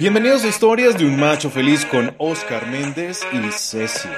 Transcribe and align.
Bienvenidos 0.00 0.44
a 0.44 0.48
Historias 0.48 0.96
de 0.96 1.04
un 1.04 1.20
Macho 1.20 1.50
Feliz 1.50 1.84
con 1.84 2.14
Oscar 2.16 2.66
Méndez 2.70 3.20
y 3.34 3.52
Ceci. 3.52 4.08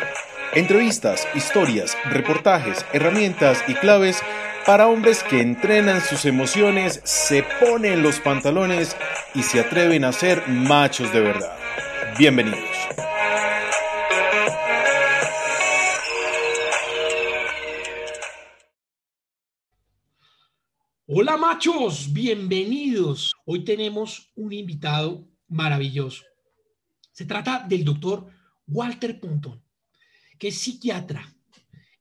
Entrevistas, 0.54 1.26
historias, 1.34 1.96
reportajes, 2.04 2.86
herramientas 2.92 3.64
y 3.66 3.74
claves 3.74 4.22
para 4.64 4.86
hombres 4.86 5.24
que 5.24 5.40
entrenan 5.40 6.00
sus 6.00 6.24
emociones, 6.24 7.00
se 7.02 7.44
ponen 7.58 8.00
los 8.00 8.20
pantalones 8.20 8.96
y 9.34 9.42
se 9.42 9.58
atreven 9.58 10.04
a 10.04 10.12
ser 10.12 10.46
machos 10.46 11.12
de 11.12 11.20
verdad. 11.20 11.58
Bienvenidos. 12.16 12.60
Hola 21.08 21.36
machos, 21.36 22.12
bienvenidos. 22.12 23.32
Hoy 23.44 23.64
tenemos 23.64 24.30
un 24.36 24.52
invitado 24.52 25.31
maravilloso. 25.52 26.24
Se 27.12 27.26
trata 27.26 27.64
del 27.68 27.84
doctor 27.84 28.26
Walter 28.66 29.20
Pontón, 29.20 29.62
que 30.38 30.48
es 30.48 30.58
psiquiatra, 30.58 31.32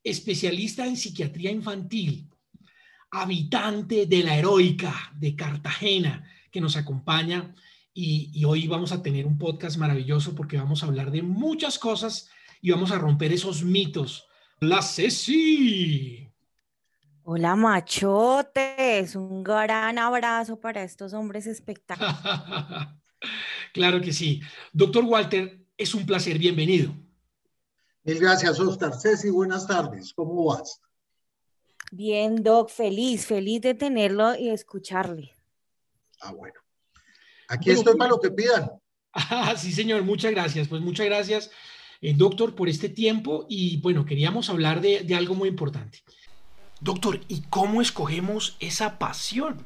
especialista 0.04 0.86
en 0.86 0.98
psiquiatría 0.98 1.52
infantil, 1.52 2.30
habitante 3.12 4.06
de 4.06 4.24
la 4.24 4.38
heroica 4.38 5.12
de 5.16 5.36
Cartagena, 5.36 6.28
que 6.50 6.62
nos 6.62 6.78
acompaña. 6.78 7.54
Y, 7.94 8.32
y, 8.34 8.46
hoy 8.46 8.68
vamos 8.68 8.94
a 8.94 9.04
tener 9.04 9.28
un 9.28 9.38
podcast 9.38 9.78
maravilloso 9.78 10.34
porque 10.34 10.58
vamos 10.58 10.82
a 10.82 10.86
hablar 10.86 11.12
de 11.12 11.22
muchas 11.22 11.78
cosas 11.78 12.30
y 12.62 12.72
vamos 12.72 12.92
a 12.92 12.98
romper 12.98 13.34
esos 13.34 13.64
mitos. 13.64 14.26
La 14.62 14.82
Ceci. 14.82 16.32
Hola 17.24 17.56
machotes, 17.56 19.16
un 19.16 19.44
gran 19.44 20.00
abrazo 20.00 20.60
para 20.60 20.84
estos 20.84 21.14
hombres 21.14 21.48
espectaculares. 21.48 23.01
Claro 23.74 24.02
que 24.02 24.14
sí. 24.14 24.42
Doctor 24.74 25.04
Walter, 25.06 25.60
es 25.78 25.94
un 25.94 26.06
placer, 26.06 26.38
bienvenido. 26.38 26.94
Mil 28.04 28.20
gracias, 28.20 28.60
Oscar. 28.60 28.94
Ceci, 29.00 29.30
buenas 29.30 29.68
tardes, 29.68 30.14
¿cómo 30.14 30.46
vas? 30.46 30.82
Bien, 31.92 32.42
Doc, 32.42 32.70
feliz, 32.70 33.26
feliz 33.26 33.62
de 33.62 33.74
tenerlo 33.74 34.36
y 34.36 34.50
escucharle. 34.50 35.36
Ah, 36.22 36.32
bueno. 36.32 36.56
Aquí 37.48 37.66
bueno, 37.66 37.80
estoy 37.80 37.98
para 37.98 38.10
lo 38.12 38.20
que 38.20 38.32
pidan. 38.32 38.72
Ah, 39.14 39.56
sí, 39.58 39.74
señor, 39.74 40.04
muchas 40.04 40.32
gracias. 40.32 40.70
Pues 40.70 40.82
muchas 40.82 41.06
gracias, 41.06 41.52
eh, 42.00 42.14
doctor, 42.16 42.56
por 42.56 42.70
este 42.70 42.88
tiempo. 42.88 43.46
Y 43.50 43.78
bueno, 43.78 44.06
queríamos 44.06 44.50
hablar 44.50 44.80
de, 44.80 45.02
de 45.02 45.16
algo 45.16 45.36
muy 45.36 45.50
importante. 45.50 46.02
Doctor, 46.80 47.20
¿y 47.28 47.42
cómo 47.50 47.82
escogemos 47.82 48.56
esa 48.60 48.98
pasión? 48.98 49.66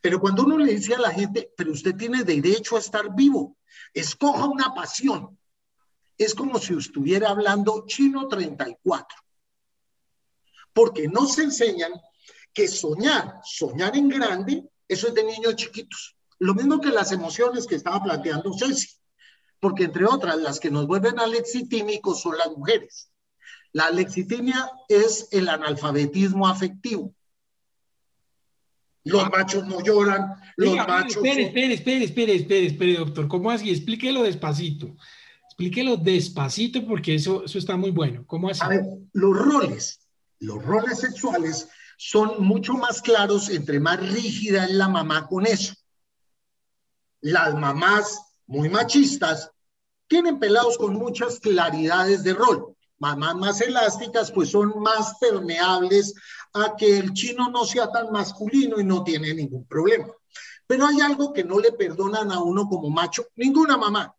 Pero 0.00 0.20
cuando 0.20 0.44
uno 0.44 0.58
le 0.58 0.74
dice 0.74 0.94
a 0.94 0.98
la 1.00 1.10
gente, 1.10 1.52
pero 1.56 1.72
usted 1.72 1.94
tiene 1.96 2.24
derecho 2.24 2.76
a 2.76 2.80
estar 2.80 3.14
vivo, 3.14 3.56
escoja 3.92 4.46
una 4.46 4.74
pasión. 4.74 5.38
Es 6.16 6.34
como 6.34 6.58
si 6.58 6.74
estuviera 6.74 7.30
hablando 7.30 7.84
chino 7.86 8.28
34. 8.28 9.18
Porque 10.72 11.08
nos 11.08 11.38
enseñan 11.38 11.92
que 12.52 12.68
soñar, 12.68 13.40
soñar 13.44 13.96
en 13.96 14.08
grande, 14.08 14.68
eso 14.86 15.08
es 15.08 15.14
de 15.14 15.24
niños 15.24 15.56
chiquitos. 15.56 16.16
Lo 16.38 16.54
mismo 16.54 16.80
que 16.80 16.90
las 16.90 17.12
emociones 17.12 17.66
que 17.66 17.76
estaba 17.76 18.02
planteando 18.02 18.52
Ceci. 18.52 18.88
Porque 19.60 19.84
entre 19.84 20.06
otras, 20.06 20.36
las 20.38 20.58
que 20.58 20.70
nos 20.70 20.86
vuelven 20.86 21.18
alexitímicos 21.18 22.22
son 22.22 22.38
las 22.38 22.48
mujeres. 22.48 23.10
La 23.72 23.84
alexitimia 23.84 24.70
es 24.88 25.28
el 25.30 25.48
analfabetismo 25.48 26.48
afectivo. 26.48 27.14
Los 29.04 29.30
machos 29.30 29.66
no 29.66 29.82
lloran, 29.82 30.34
los 30.56 30.76
machos. 30.76 31.16
Espere, 31.16 31.44
espere, 31.44 31.74
espere, 31.74 32.04
espere, 32.04 32.34
espere, 32.34 32.66
espere, 32.66 32.94
doctor. 32.96 33.28
¿Cómo 33.28 33.50
así? 33.50 33.70
Explíquelo 33.70 34.22
despacito. 34.22 34.96
Explíquelo 35.46 35.96
despacito 35.96 36.86
porque 36.86 37.14
eso, 37.14 37.44
eso 37.44 37.58
está 37.58 37.76
muy 37.76 37.90
bueno. 37.90 38.24
¿Cómo 38.26 38.50
así? 38.50 38.60
A 38.62 38.68
ver, 38.68 38.84
los 39.12 39.36
roles, 39.36 40.00
los 40.38 40.62
roles 40.62 41.00
sexuales 41.00 41.68
son 41.96 42.42
mucho 42.42 42.74
más 42.74 43.02
claros 43.02 43.50
entre 43.50 43.78
más 43.80 44.00
rígida 44.00 44.64
es 44.64 44.72
la 44.72 44.88
mamá 44.88 45.26
con 45.26 45.46
eso. 45.46 45.74
Las 47.20 47.54
mamás 47.54 48.20
muy 48.46 48.68
machistas 48.68 49.50
tienen 50.08 50.38
pelados 50.38 50.76
con 50.78 50.94
muchas 50.94 51.40
claridades 51.40 52.24
de 52.24 52.34
rol 52.34 52.74
mamás 53.00 53.34
más 53.34 53.60
elásticas, 53.60 54.30
pues 54.30 54.50
son 54.50 54.78
más 54.80 55.16
permeables 55.18 56.14
a 56.52 56.76
que 56.76 56.98
el 56.98 57.12
chino 57.12 57.48
no 57.50 57.64
sea 57.64 57.90
tan 57.90 58.12
masculino 58.12 58.78
y 58.78 58.84
no 58.84 59.02
tiene 59.02 59.34
ningún 59.34 59.66
problema. 59.66 60.06
Pero 60.66 60.86
hay 60.86 61.00
algo 61.00 61.32
que 61.32 61.42
no 61.42 61.58
le 61.58 61.72
perdonan 61.72 62.30
a 62.30 62.40
uno 62.40 62.68
como 62.68 62.90
macho, 62.90 63.26
ninguna 63.34 63.76
mamá, 63.76 64.14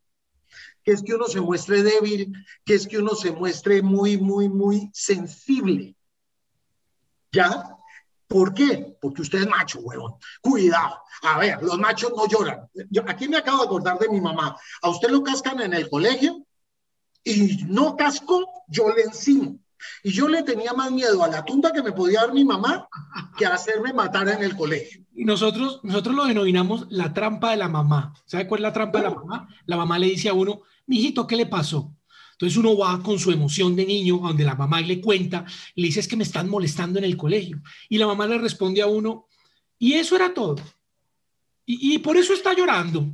que 0.83 0.91
es 0.91 1.03
que 1.03 1.13
uno 1.13 1.27
se 1.27 1.39
muestre 1.39 1.83
débil, 1.83 2.33
que 2.65 2.73
es 2.73 2.87
que 2.87 2.97
uno 2.97 3.15
se 3.15 3.31
muestre 3.31 3.81
muy, 3.81 4.17
muy, 4.17 4.49
muy 4.49 4.89
sensible. 4.93 5.95
¿Ya? 7.31 7.77
¿Por 8.27 8.53
qué? 8.53 8.97
Porque 8.99 9.21
usted 9.21 9.41
es 9.41 9.47
macho, 9.47 9.79
huevón. 9.79 10.15
Cuidado. 10.41 10.97
A 11.21 11.37
ver, 11.37 11.61
los 11.61 11.77
machos 11.77 12.11
no 12.15 12.27
lloran. 12.27 12.67
Aquí 13.07 13.29
me 13.29 13.37
acabo 13.37 13.59
de 13.59 13.65
acordar 13.65 13.99
de 13.99 14.09
mi 14.09 14.19
mamá. 14.19 14.57
¿A 14.81 14.89
usted 14.89 15.09
lo 15.09 15.21
cascan 15.23 15.61
en 15.61 15.73
el 15.73 15.89
colegio? 15.89 16.45
Y 17.23 17.63
no 17.67 17.95
cascó, 17.95 18.47
yo 18.67 18.93
le 18.93 19.03
encimo. 19.03 19.59
Y 20.03 20.11
yo 20.11 20.27
le 20.27 20.43
tenía 20.43 20.73
más 20.73 20.91
miedo 20.91 21.23
a 21.23 21.27
la 21.27 21.43
tunda 21.43 21.71
que 21.71 21.81
me 21.81 21.91
podía 21.91 22.21
dar 22.21 22.33
mi 22.33 22.45
mamá 22.45 22.87
que 23.37 23.45
a 23.45 23.55
hacerme 23.55 23.93
matar 23.93 24.29
en 24.29 24.43
el 24.43 24.55
colegio. 24.55 25.03
Y 25.13 25.25
nosotros, 25.25 25.79
nosotros 25.83 26.15
lo 26.15 26.25
denominamos 26.25 26.87
la 26.89 27.13
trampa 27.13 27.51
de 27.51 27.57
la 27.57 27.67
mamá. 27.67 28.13
¿Sabe 28.25 28.47
cuál 28.47 28.59
es 28.59 28.63
la 28.63 28.73
trampa 28.73 28.99
de 28.99 29.05
la 29.05 29.15
mamá? 29.15 29.47
La 29.65 29.77
mamá 29.77 29.97
le 29.97 30.07
dice 30.07 30.29
a 30.29 30.33
uno, 30.33 30.61
mijito, 30.85 31.25
¿qué 31.27 31.35
le 31.35 31.45
pasó? 31.45 31.95
Entonces 32.33 32.57
uno 32.57 32.75
va 32.77 33.01
con 33.03 33.19
su 33.19 33.31
emoción 33.31 33.75
de 33.75 33.85
niño, 33.85 34.17
donde 34.17 34.43
la 34.43 34.55
mamá 34.55 34.81
le 34.81 34.99
cuenta, 34.99 35.45
y 35.75 35.81
le 35.81 35.87
dice, 35.87 35.99
es 35.99 36.07
que 36.07 36.17
me 36.17 36.23
están 36.23 36.49
molestando 36.49 36.97
en 36.97 37.05
el 37.05 37.17
colegio. 37.17 37.61
Y 37.87 37.97
la 37.97 38.07
mamá 38.07 38.25
le 38.25 38.39
responde 38.39 38.81
a 38.81 38.87
uno, 38.87 39.27
y 39.77 39.93
eso 39.93 40.15
era 40.15 40.33
todo. 40.33 40.55
Y 41.67 41.99
por 41.99 42.17
eso 42.17 42.33
está 42.33 42.53
llorando. 42.53 43.05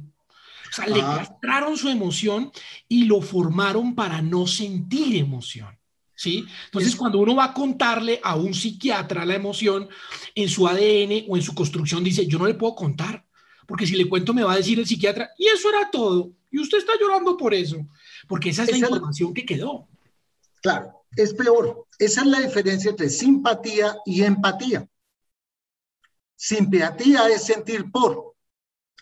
O 0.70 0.76
sea, 0.76 0.86
ah. 0.86 0.90
le 0.90 1.00
castraron 1.00 1.78
su 1.78 1.90
emoción 1.90 2.52
y 2.88 3.06
lo 3.06 3.22
formaron 3.22 3.96
para 3.96 4.22
no 4.22 4.48
sentir 4.48 5.16
emoción. 5.16 5.78
¿Sí? 6.16 6.46
Entonces, 6.66 6.96
cuando 6.96 7.20
uno 7.20 7.36
va 7.36 7.46
a 7.46 7.54
contarle 7.54 8.20
a 8.24 8.36
un 8.36 8.56
psiquiatra 8.56 9.24
la 9.24 9.36
emoción, 9.36 9.88
en 10.34 10.50
su 10.50 10.68
ADN 10.68 11.26
o 11.28 11.38
en 11.38 11.44
su 11.44 11.54
construcción 11.54 12.04
dice, 12.04 12.26
yo 12.26 12.40
no 12.40 12.48
le 12.48 12.56
puedo 12.56 12.74
contar, 12.74 13.24
porque 13.68 13.86
si 13.86 13.96
le 13.96 14.10
cuento 14.10 14.34
me 14.34 14.44
va 14.44 14.54
a 14.54 14.58
decir 14.58 14.80
el 14.80 14.88
psiquiatra, 14.88 15.30
y 15.38 15.46
eso 15.46 15.70
era 15.70 15.92
todo, 15.92 16.32
y 16.50 16.60
usted 16.60 16.80
está 16.80 16.94
llorando 17.00 17.38
por 17.38 17.54
eso, 17.54 17.86
porque 18.28 18.50
esa 18.50 18.64
es 18.64 18.70
esa 18.70 18.80
la 18.80 18.88
información 18.88 19.32
que 19.32 19.46
quedó. 19.46 19.88
Claro, 20.62 21.06
es 21.16 21.34
peor. 21.34 21.86
Esa 22.00 22.22
es 22.22 22.28
la 22.28 22.40
diferencia 22.40 22.90
entre 22.90 23.10
simpatía 23.10 23.96
y 24.06 24.24
empatía. 24.24 24.88
Simpatía 26.36 27.28
es 27.30 27.46
sentir 27.46 27.92
por, 27.92 28.36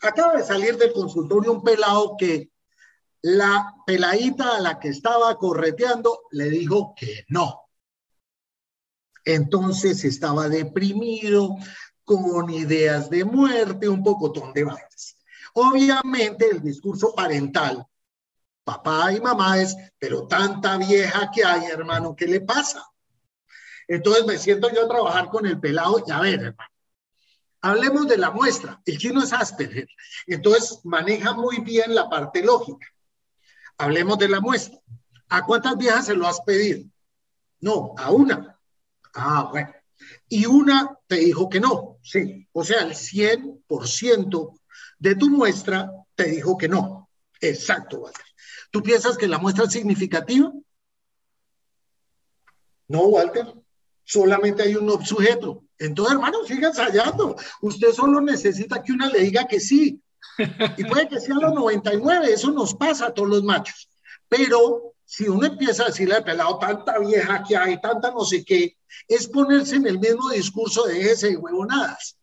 acaba 0.02 0.36
de 0.36 0.44
salir 0.44 0.78
del 0.78 0.94
consultorio 0.94 1.52
un 1.52 1.64
pelado 1.64 2.16
que 2.18 2.52
la 3.22 3.74
peladita 3.86 4.58
a 4.58 4.62
la 4.62 4.80
que 4.80 4.90
estaba 4.90 5.36
correteando 5.38 6.22
le 6.32 6.50
dijo 6.50 6.94
que 6.96 7.26
no. 7.30 7.62
Entonces 9.24 10.04
estaba 10.04 10.48
deprimido, 10.50 11.58
con 12.06 12.50
ideas 12.52 13.10
de 13.10 13.26
muerte, 13.26 13.90
un 13.90 14.04
pocotón 14.04 14.54
de 14.54 14.64
vainas. 14.64 15.18
Obviamente 15.54 16.50
el 16.50 16.62
discurso 16.62 17.14
parental, 17.16 17.86
papá 18.64 19.12
y 19.12 19.20
mamá 19.20 19.60
es, 19.60 19.76
pero 19.98 20.28
tanta 20.28 20.78
vieja 20.78 21.32
que 21.34 21.44
hay, 21.44 21.66
hermano, 21.66 22.16
¿qué 22.16 22.28
le 22.28 22.42
pasa? 22.42 22.86
Entonces 23.88 24.26
me 24.26 24.38
siento 24.38 24.70
yo 24.72 24.86
a 24.86 24.88
trabajar 24.88 25.30
con 25.30 25.46
el 25.46 25.60
pelado 25.60 26.04
y 26.06 26.12
a 26.12 26.20
ver, 26.20 26.36
hermano, 26.36 26.75
Hablemos 27.66 28.08
de 28.08 28.20
la 28.20 28.30
muestra. 28.30 28.80
El 28.86 29.00
chino 29.00 29.24
es 29.24 29.34
Asperger, 29.34 29.88
entonces 30.28 30.82
maneja 30.84 31.34
muy 31.34 31.62
bien 31.62 31.96
la 31.96 32.08
parte 32.08 32.44
lógica. 32.44 32.86
Hablemos 33.80 34.20
de 34.20 34.30
la 34.30 34.40
muestra. 34.40 34.80
¿A 35.30 35.44
cuántas 35.44 35.76
viejas 35.76 36.06
se 36.06 36.14
lo 36.14 36.28
has 36.28 36.42
pedido? 36.42 36.88
No, 37.62 37.96
a 37.98 38.12
una. 38.12 38.60
Ah, 39.16 39.48
bueno. 39.50 39.74
Y 40.30 40.46
una 40.46 40.96
te 41.08 41.16
dijo 41.16 41.50
que 41.50 41.60
no. 41.60 41.98
Sí. 42.04 42.48
O 42.52 42.64
sea, 42.64 42.82
el 42.84 42.94
100% 42.94 44.60
de 45.00 45.16
tu 45.16 45.32
muestra 45.32 45.92
te 46.14 46.26
dijo 46.26 46.60
que 46.60 46.70
no. 46.70 47.10
Exacto, 47.42 47.98
Walter. 47.98 48.26
¿Tú 48.70 48.84
piensas 48.84 49.18
que 49.18 49.28
la 49.28 49.40
muestra 49.40 49.66
es 49.66 49.72
significativa? 49.72 50.54
No, 52.90 53.06
Walter. 53.08 53.56
Solamente 54.04 54.62
hay 54.62 54.76
un 54.76 55.04
sujeto. 55.04 55.65
Entonces, 55.80 56.14
hermano, 56.14 56.44
siga 56.46 56.70
ensayando. 56.70 57.36
Usted 57.62 57.92
solo 57.92 58.22
necesita 58.22 58.82
que 58.82 58.94
una 58.94 59.10
le 59.10 59.20
diga 59.20 59.46
que 59.46 59.60
sí. 59.60 60.02
Y 60.78 60.84
puede 60.86 61.08
que 61.08 61.20
sea 61.20 61.36
los 61.36 61.54
99, 61.54 62.34
eso 62.34 62.52
nos 62.52 62.74
pasa 62.76 63.08
a 63.08 63.14
todos 63.14 63.30
los 63.30 63.44
machos. 63.44 63.90
Pero 64.28 64.94
si 65.06 65.28
uno 65.28 65.46
empieza 65.46 65.84
a 65.84 65.88
decirle 65.88 66.16
al 66.16 66.24
pelado, 66.24 66.58
tanta 66.58 66.98
vieja 67.00 67.44
que 67.48 67.56
hay, 67.56 67.80
tanta 67.80 68.12
no 68.12 68.26
sé 68.26 68.44
qué, 68.44 68.78
es 69.08 69.28
ponerse 69.28 69.76
en 69.76 69.88
el 69.88 70.00
mismo 70.00 70.30
discurso 70.30 70.84
de 70.86 71.12
ese 71.12 71.30
de 71.30 71.38
huevonadas, 71.38 72.18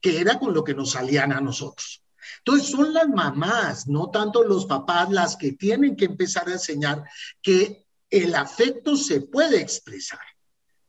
que 0.00 0.20
era 0.20 0.38
con 0.38 0.54
lo 0.54 0.64
que 0.64 0.74
nos 0.74 0.92
salían 0.92 1.32
a 1.32 1.40
nosotros. 1.40 2.02
Entonces 2.38 2.70
son 2.70 2.94
las 2.94 3.08
mamás, 3.08 3.86
no 3.86 4.10
tanto 4.10 4.44
los 4.44 4.66
papás, 4.66 5.10
las 5.10 5.36
que 5.36 5.52
tienen 5.52 5.96
que 5.96 6.06
empezar 6.06 6.48
a 6.48 6.52
enseñar 6.52 7.04
que 7.42 7.86
el 8.08 8.34
afecto 8.34 8.96
se 8.96 9.20
puede 9.20 9.60
expresar. 9.60 10.20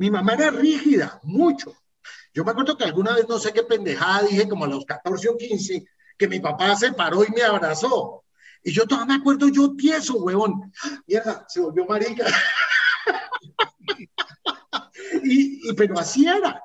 Mi 0.01 0.09
mamá 0.09 0.33
era 0.33 0.49
rígida, 0.49 1.19
mucho. 1.21 1.75
Yo 2.33 2.43
me 2.43 2.49
acuerdo 2.49 2.75
que 2.75 2.85
alguna 2.85 3.13
vez, 3.13 3.29
no 3.29 3.37
sé 3.37 3.53
qué 3.53 3.61
pendejada, 3.61 4.23
dije 4.23 4.49
como 4.49 4.65
a 4.65 4.67
los 4.67 4.83
14 4.83 5.29
o 5.29 5.37
15, 5.37 5.85
que 6.17 6.27
mi 6.27 6.39
papá 6.39 6.75
se 6.75 6.91
paró 6.91 7.23
y 7.23 7.29
me 7.29 7.43
abrazó. 7.43 8.23
Y 8.63 8.71
yo 8.71 8.87
todavía 8.87 9.13
me 9.13 9.21
acuerdo, 9.21 9.47
yo 9.49 9.75
tieso, 9.75 10.15
huevón. 10.15 10.73
Mierda, 11.05 11.45
se 11.47 11.61
volvió 11.61 11.85
marica. 11.85 12.25
y, 15.23 15.71
pero 15.73 15.99
así 15.99 16.25
era. 16.25 16.63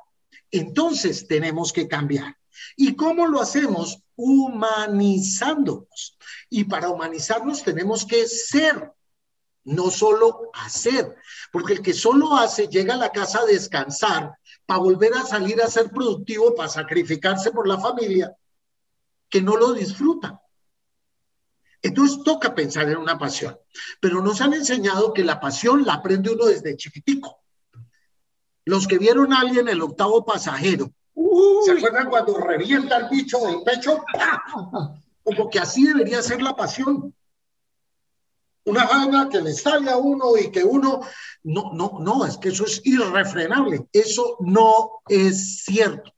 Entonces 0.51 1.29
tenemos 1.29 1.75
que 1.75 1.87
cambiar. 1.87 2.39
¿Y 2.75 2.97
cómo 2.97 3.27
lo 3.27 3.43
hacemos? 3.43 4.03
Humanizándonos. 4.15 6.17
Y 6.49 6.65
para 6.65 6.89
humanizarnos 6.89 7.63
tenemos 7.63 8.07
que 8.07 8.27
ser, 8.27 8.95
no 9.67 9.91
solo 9.91 10.51
hacer. 10.55 11.17
Porque 11.53 11.75
el 11.75 11.83
que 11.83 11.93
solo 11.93 12.37
hace 12.37 12.69
llega 12.69 12.95
a 12.95 12.99
la 12.99 13.13
casa 13.13 13.41
a 13.41 13.47
descansar 13.47 14.39
para 14.65 14.81
volver 14.81 15.15
a 15.15 15.23
salir 15.23 15.61
a 15.61 15.69
ser 15.69 15.91
productivo, 15.91 16.55
para 16.55 16.69
sacrificarse 16.69 17.51
por 17.51 17.69
la 17.69 17.79
familia, 17.79 18.35
que 19.29 19.43
no 19.43 19.57
lo 19.57 19.73
disfruta. 19.73 20.41
Entonces 21.83 22.23
toca 22.25 22.55
pensar 22.55 22.89
en 22.89 22.97
una 22.97 23.19
pasión, 23.19 23.57
pero 24.01 24.23
nos 24.23 24.41
han 24.41 24.55
enseñado 24.55 25.13
que 25.13 25.23
la 25.23 25.39
pasión 25.39 25.85
la 25.85 25.95
aprende 25.95 26.31
uno 26.31 26.47
desde 26.47 26.77
chiquitico. 26.77 27.43
Los 28.65 28.89
que 28.89 28.99
vieron 28.99 29.33
a 29.33 29.41
alguien 29.41 29.69
el 29.69 29.83
octavo 29.83 30.25
pasajero, 30.25 30.91
¿se 31.65 31.73
acuerdan 31.73 32.09
cuando 32.09 32.39
revienta 32.39 32.97
el 32.97 33.09
bicho 33.09 33.39
del 33.39 33.63
pecho? 33.63 34.03
Como 35.23 35.49
que 35.49 35.61
así 35.61 35.87
debería 35.87 36.23
ser 36.23 36.43
la 36.43 36.57
pasión. 36.57 37.15
Una 38.67 38.85
vaina 38.85 39.29
que 39.29 39.41
le 39.41 39.55
sale 39.55 39.91
a 39.91 39.97
uno 39.97 40.37
y 40.37 40.51
que 40.51 40.63
uno, 40.63 41.01
no, 41.45 41.73
no, 41.73 41.99
no, 42.01 42.27
es 42.27 42.37
que 42.37 42.51
eso 42.51 42.65
es 42.65 42.81
irrefrenable. 42.85 43.87
Eso 43.93 44.37
no 44.41 45.01
es 45.09 45.65
cierto. 45.65 46.13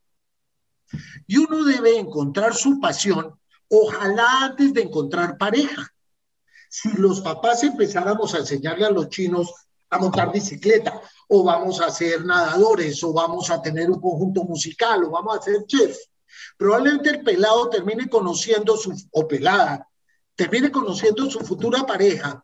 Y 1.27 1.37
uno 1.37 1.63
debe 1.63 1.97
encontrar 1.97 2.55
su 2.55 2.79
pasión 2.79 3.39
Ojalá 3.69 4.45
antes 4.45 4.73
de 4.73 4.81
encontrar 4.81 5.37
pareja. 5.37 5.87
Si 6.69 6.91
los 6.93 7.21
papás 7.21 7.63
empezáramos 7.63 8.33
a 8.33 8.39
enseñarle 8.39 8.85
a 8.85 8.91
los 8.91 9.09
chinos 9.09 9.53
a 9.91 9.99
montar 9.99 10.31
bicicleta, 10.31 11.01
o 11.27 11.43
vamos 11.43 11.79
a 11.81 11.89
ser 11.89 12.25
nadadores, 12.25 13.03
o 13.03 13.13
vamos 13.13 13.49
a 13.49 13.61
tener 13.61 13.89
un 13.89 13.99
conjunto 13.99 14.43
musical, 14.43 15.03
o 15.03 15.11
vamos 15.11 15.37
a 15.37 15.41
ser 15.41 15.65
chef, 15.65 15.97
probablemente 16.57 17.09
el 17.09 17.23
pelado 17.23 17.69
termine 17.69 18.07
conociendo 18.07 18.77
su, 18.77 18.93
o 19.11 19.27
pelada, 19.27 19.87
termine 20.39 20.71
conociendo 20.71 21.29
su 21.29 21.41
futura 21.41 21.85
pareja 21.85 22.41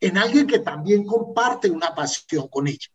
en 0.00 0.18
alguien 0.18 0.44
que 0.44 0.58
también 0.58 1.06
comparte 1.06 1.70
una 1.70 1.94
pasión 1.94 2.48
con 2.48 2.66
ella. 2.66 2.88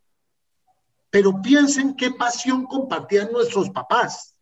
Pero 1.09 1.41
piensen 1.41 1.95
qué 1.95 2.11
pasión 2.11 2.65
compartían 2.65 3.31
nuestros 3.31 3.69
papás. 3.69 4.35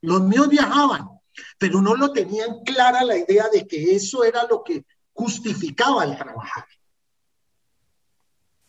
Los 0.00 0.20
míos 0.22 0.48
viajaban, 0.48 1.10
pero 1.58 1.80
no 1.80 1.94
lo 1.94 2.12
tenían 2.12 2.64
clara 2.64 3.04
la 3.04 3.16
idea 3.16 3.48
de 3.48 3.68
que 3.68 3.94
eso 3.94 4.24
era 4.24 4.48
lo 4.50 4.64
que 4.64 4.84
justificaba 5.12 6.02
el 6.02 6.16
trabajar. 6.16 6.64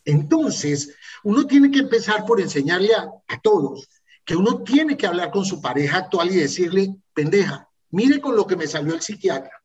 Entonces, 0.04 0.94
uno 1.24 1.44
tiene 1.44 1.72
que 1.72 1.80
empezar 1.80 2.24
por 2.24 2.40
enseñarle 2.40 2.94
a, 2.94 3.40
todos 3.42 3.88
que 4.24 4.36
uno 4.36 4.62
tiene 4.62 4.96
que 4.96 5.08
hablar 5.08 5.32
con 5.32 5.44
su 5.44 5.60
pareja 5.60 5.98
actual 5.98 6.30
y 6.30 6.36
decirle, 6.36 6.94
pendeja, 7.12 7.68
mire 7.94 8.20
con 8.20 8.36
lo 8.36 8.46
que 8.46 8.56
me 8.56 8.66
salió 8.66 8.94
el 8.94 9.00
psiquiatra, 9.00 9.62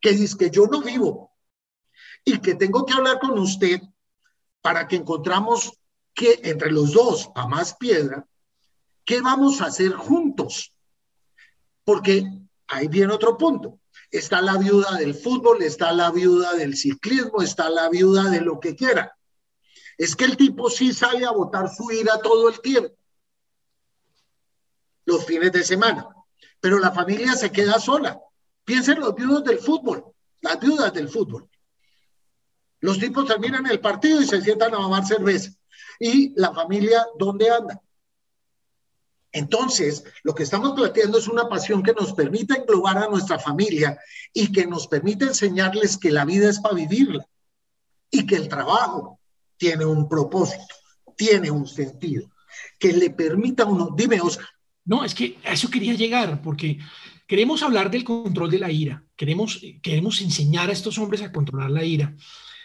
que 0.00 0.12
dice 0.12 0.36
que 0.38 0.50
yo 0.50 0.66
no 0.66 0.82
vivo 0.82 1.32
y 2.24 2.38
que 2.38 2.54
tengo 2.54 2.86
que 2.86 2.94
hablar 2.94 3.18
con 3.18 3.38
usted 3.38 3.80
para 4.60 4.86
que 4.86 4.96
encontramos 4.96 5.72
que 6.14 6.40
entre 6.44 6.70
los 6.70 6.92
dos, 6.92 7.30
a 7.34 7.46
más 7.46 7.74
piedra, 7.76 8.26
¿qué 9.04 9.20
vamos 9.20 9.60
a 9.60 9.66
hacer 9.66 9.92
juntos? 9.92 10.72
porque 11.86 12.28
ahí 12.66 12.88
viene 12.88 13.14
otro 13.14 13.38
punto. 13.38 13.78
Está 14.10 14.42
la 14.42 14.58
viuda 14.58 14.96
del 14.96 15.14
fútbol, 15.14 15.62
está 15.62 15.92
la 15.92 16.10
viuda 16.10 16.54
del 16.54 16.76
ciclismo, 16.76 17.40
está 17.40 17.70
la 17.70 17.88
viuda 17.88 18.24
de 18.24 18.40
lo 18.40 18.58
que 18.58 18.74
quiera. 18.74 19.16
Es 19.96 20.16
que 20.16 20.24
el 20.24 20.36
tipo 20.36 20.68
sí 20.68 20.92
sale 20.92 21.24
a 21.24 21.30
votar 21.30 21.72
su 21.72 21.90
ira 21.92 22.20
todo 22.20 22.48
el 22.48 22.60
tiempo, 22.60 22.92
los 25.06 25.24
fines 25.24 25.52
de 25.52 25.62
semana, 25.62 26.08
pero 26.60 26.78
la 26.78 26.92
familia 26.92 27.34
se 27.34 27.50
queda 27.50 27.78
sola. 27.78 28.20
Piensen 28.64 29.00
los 29.00 29.14
viudos 29.14 29.44
del 29.44 29.58
fútbol, 29.58 30.04
las 30.40 30.58
viudas 30.60 30.92
del 30.92 31.08
fútbol. 31.08 31.48
Los 32.80 32.98
tipos 32.98 33.26
terminan 33.26 33.66
el 33.66 33.80
partido 33.80 34.20
y 34.20 34.26
se 34.26 34.40
sientan 34.42 34.74
a 34.74 34.78
mamar 34.78 35.06
cerveza. 35.06 35.50
¿Y 35.98 36.38
la 36.38 36.52
familia 36.52 37.06
dónde 37.18 37.50
anda? 37.50 37.80
Entonces, 39.32 40.04
lo 40.22 40.34
que 40.34 40.44
estamos 40.44 40.72
planteando 40.72 41.18
es 41.18 41.28
una 41.28 41.48
pasión 41.48 41.82
que 41.82 41.92
nos 41.92 42.12
permite 42.14 42.54
englobar 42.54 42.98
a 42.98 43.08
nuestra 43.08 43.38
familia 43.38 43.98
y 44.32 44.50
que 44.50 44.66
nos 44.66 44.86
permite 44.86 45.26
enseñarles 45.26 45.98
que 45.98 46.10
la 46.10 46.24
vida 46.24 46.48
es 46.48 46.60
para 46.60 46.74
vivirla 46.74 47.28
y 48.10 48.26
que 48.26 48.36
el 48.36 48.48
trabajo 48.48 49.20
tiene 49.58 49.84
un 49.84 50.08
propósito, 50.08 50.74
tiene 51.16 51.50
un 51.50 51.66
sentido, 51.66 52.30
que 52.78 52.92
le 52.92 53.10
permita 53.10 53.64
a 53.64 53.66
uno, 53.66 53.90
dime. 53.94 54.20
No, 54.86 55.04
es 55.04 55.14
que 55.14 55.36
a 55.44 55.52
eso 55.52 55.68
quería 55.68 55.94
llegar, 55.94 56.40
porque 56.40 56.78
queremos 57.26 57.62
hablar 57.62 57.90
del 57.90 58.04
control 58.04 58.50
de 58.50 58.60
la 58.60 58.70
ira, 58.70 59.02
queremos, 59.16 59.60
queremos 59.82 60.20
enseñar 60.22 60.70
a 60.70 60.72
estos 60.72 60.96
hombres 60.96 61.22
a 61.22 61.32
controlar 61.32 61.70
la 61.70 61.84
ira, 61.84 62.14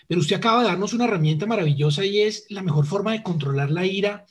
pero 0.07 0.21
usted 0.21 0.35
acaba 0.35 0.61
de 0.61 0.67
darnos 0.67 0.93
una 0.93 1.05
herramienta 1.05 1.45
maravillosa 1.45 2.05
y 2.05 2.21
es 2.21 2.45
la 2.49 2.61
mejor 2.61 2.85
forma 2.85 3.11
de 3.11 3.23
controlar 3.23 3.71
la 3.71 3.85
ira 3.85 4.25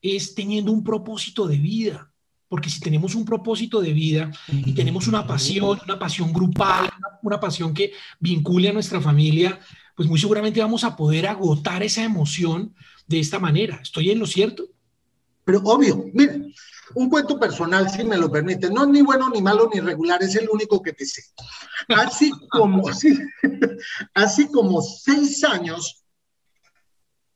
es 0.00 0.34
teniendo 0.34 0.70
un 0.70 0.84
propósito 0.84 1.46
de 1.46 1.56
vida. 1.56 2.10
Porque 2.46 2.70
si 2.70 2.78
tenemos 2.78 3.14
un 3.14 3.24
propósito 3.24 3.80
de 3.80 3.92
vida 3.92 4.30
y 4.48 4.74
tenemos 4.74 5.08
una 5.08 5.26
pasión, 5.26 5.80
una 5.84 5.98
pasión 5.98 6.32
grupal, 6.32 6.90
una, 7.22 7.40
pasión 7.40 7.74
que 7.74 7.92
vincule 8.20 8.68
a 8.68 8.72
nuestra 8.72 9.00
familia, 9.00 9.58
pues 9.96 10.08
muy 10.08 10.20
seguramente 10.20 10.60
vamos 10.60 10.84
a 10.84 10.94
poder 10.94 11.26
agotar 11.26 11.82
esa 11.82 12.04
emoción 12.04 12.74
de 13.08 13.18
esta 13.18 13.38
manera. 13.38 13.80
¿Estoy 13.82 14.10
en 14.10 14.20
lo 14.20 14.26
cierto? 14.26 14.66
Pero 15.44 15.62
obvio, 15.64 16.04
miren, 16.12 16.54
un 16.94 17.08
cuento 17.08 17.38
personal, 17.38 17.88
si 17.90 18.04
me 18.04 18.16
lo 18.16 18.30
permite, 18.30 18.70
no 18.70 18.82
es 18.82 18.88
ni 18.88 19.02
bueno, 19.02 19.30
ni 19.30 19.40
malo, 19.40 19.70
ni 19.72 19.80
regular, 19.80 20.22
es 20.22 20.34
el 20.36 20.48
único 20.50 20.82
que 20.82 20.92
te 20.92 21.06
sé. 21.06 21.22
Así 21.88 22.30
como, 22.50 22.88
así, 22.88 23.18
así 24.14 24.48
como 24.48 24.82
seis 24.82 25.42
años 25.44 26.04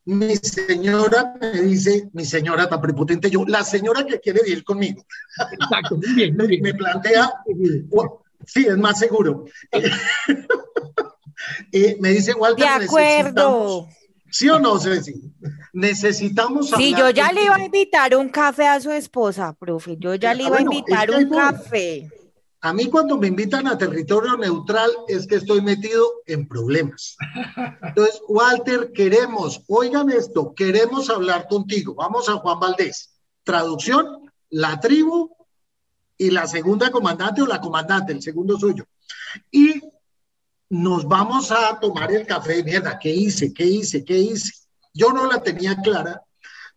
mi 0.09 0.35
señora 0.37 1.35
me 1.39 1.61
dice, 1.61 2.09
mi 2.13 2.25
señora 2.25 2.67
tan 2.67 2.81
prepotente, 2.81 3.29
yo, 3.29 3.45
la 3.45 3.63
señora 3.63 4.05
que 4.05 4.19
quiere 4.19 4.41
vivir 4.43 4.63
conmigo. 4.63 5.05
Exacto, 5.51 5.97
muy 5.97 6.13
bien, 6.13 6.35
Me 6.61 6.73
plantea, 6.73 7.31
sí, 8.45 8.65
es 8.67 8.77
más 8.77 8.99
seguro. 8.99 9.45
Eh, 11.71 11.95
me 12.01 12.09
dice, 12.09 12.33
Walter, 12.33 12.67
de 12.79 12.85
acuerdo. 12.85 13.87
¿Sí 14.31 14.49
o 14.49 14.59
no, 14.59 14.79
Ceci? 14.79 15.13
Necesitamos. 15.73 16.69
Sí, 16.69 16.93
yo 16.97 17.09
ya 17.09 17.31
le 17.31 17.43
iba 17.45 17.55
a 17.55 17.65
invitar 17.65 18.15
un 18.15 18.29
café 18.29 18.67
a 18.67 18.79
su 18.79 18.91
esposa, 18.91 19.53
profe. 19.53 19.97
Yo 19.97 20.15
ya 20.15 20.33
le 20.33 20.43
iba 20.43 20.57
a 20.57 20.61
invitar 20.61 21.11
un 21.11 21.29
café. 21.29 22.09
A 22.61 22.73
mí 22.73 22.89
cuando 22.89 23.17
me 23.17 23.27
invitan 23.27 23.67
a 23.67 23.77
territorio 23.77 24.35
neutral 24.35 24.91
es 25.07 25.25
que 25.25 25.35
estoy 25.35 25.61
metido 25.61 26.05
en 26.25 26.45
problemas. 26.47 27.15
Entonces, 27.81 28.21
Walter, 28.27 28.91
queremos, 28.93 29.63
oigan 29.67 30.09
esto, 30.09 30.53
queremos 30.53 31.09
hablar 31.09 31.47
contigo. 31.47 31.95
Vamos 31.95 32.27
a 32.27 32.33
Juan 32.33 32.59
Valdés. 32.59 33.15
Traducción, 33.43 34.29
la 34.49 34.77
tribu 34.79 35.33
y 36.17 36.31
la 36.31 36.47
segunda 36.47 36.91
comandante 36.91 37.41
o 37.41 37.47
la 37.47 37.61
comandante, 37.61 38.11
el 38.11 38.21
segundo 38.21 38.59
suyo. 38.59 38.85
Y 39.49 39.81
nos 40.69 41.07
vamos 41.07 41.51
a 41.51 41.79
tomar 41.79 42.11
el 42.11 42.25
café. 42.25 42.63
Mierda, 42.63 42.97
¿qué 42.99 43.09
hice? 43.09 43.53
¿Qué 43.53 43.65
hice? 43.65 44.03
¿Qué 44.03 44.17
hice? 44.17 44.53
Yo 44.93 45.11
no 45.11 45.25
la 45.25 45.41
tenía 45.41 45.75
clara 45.81 46.23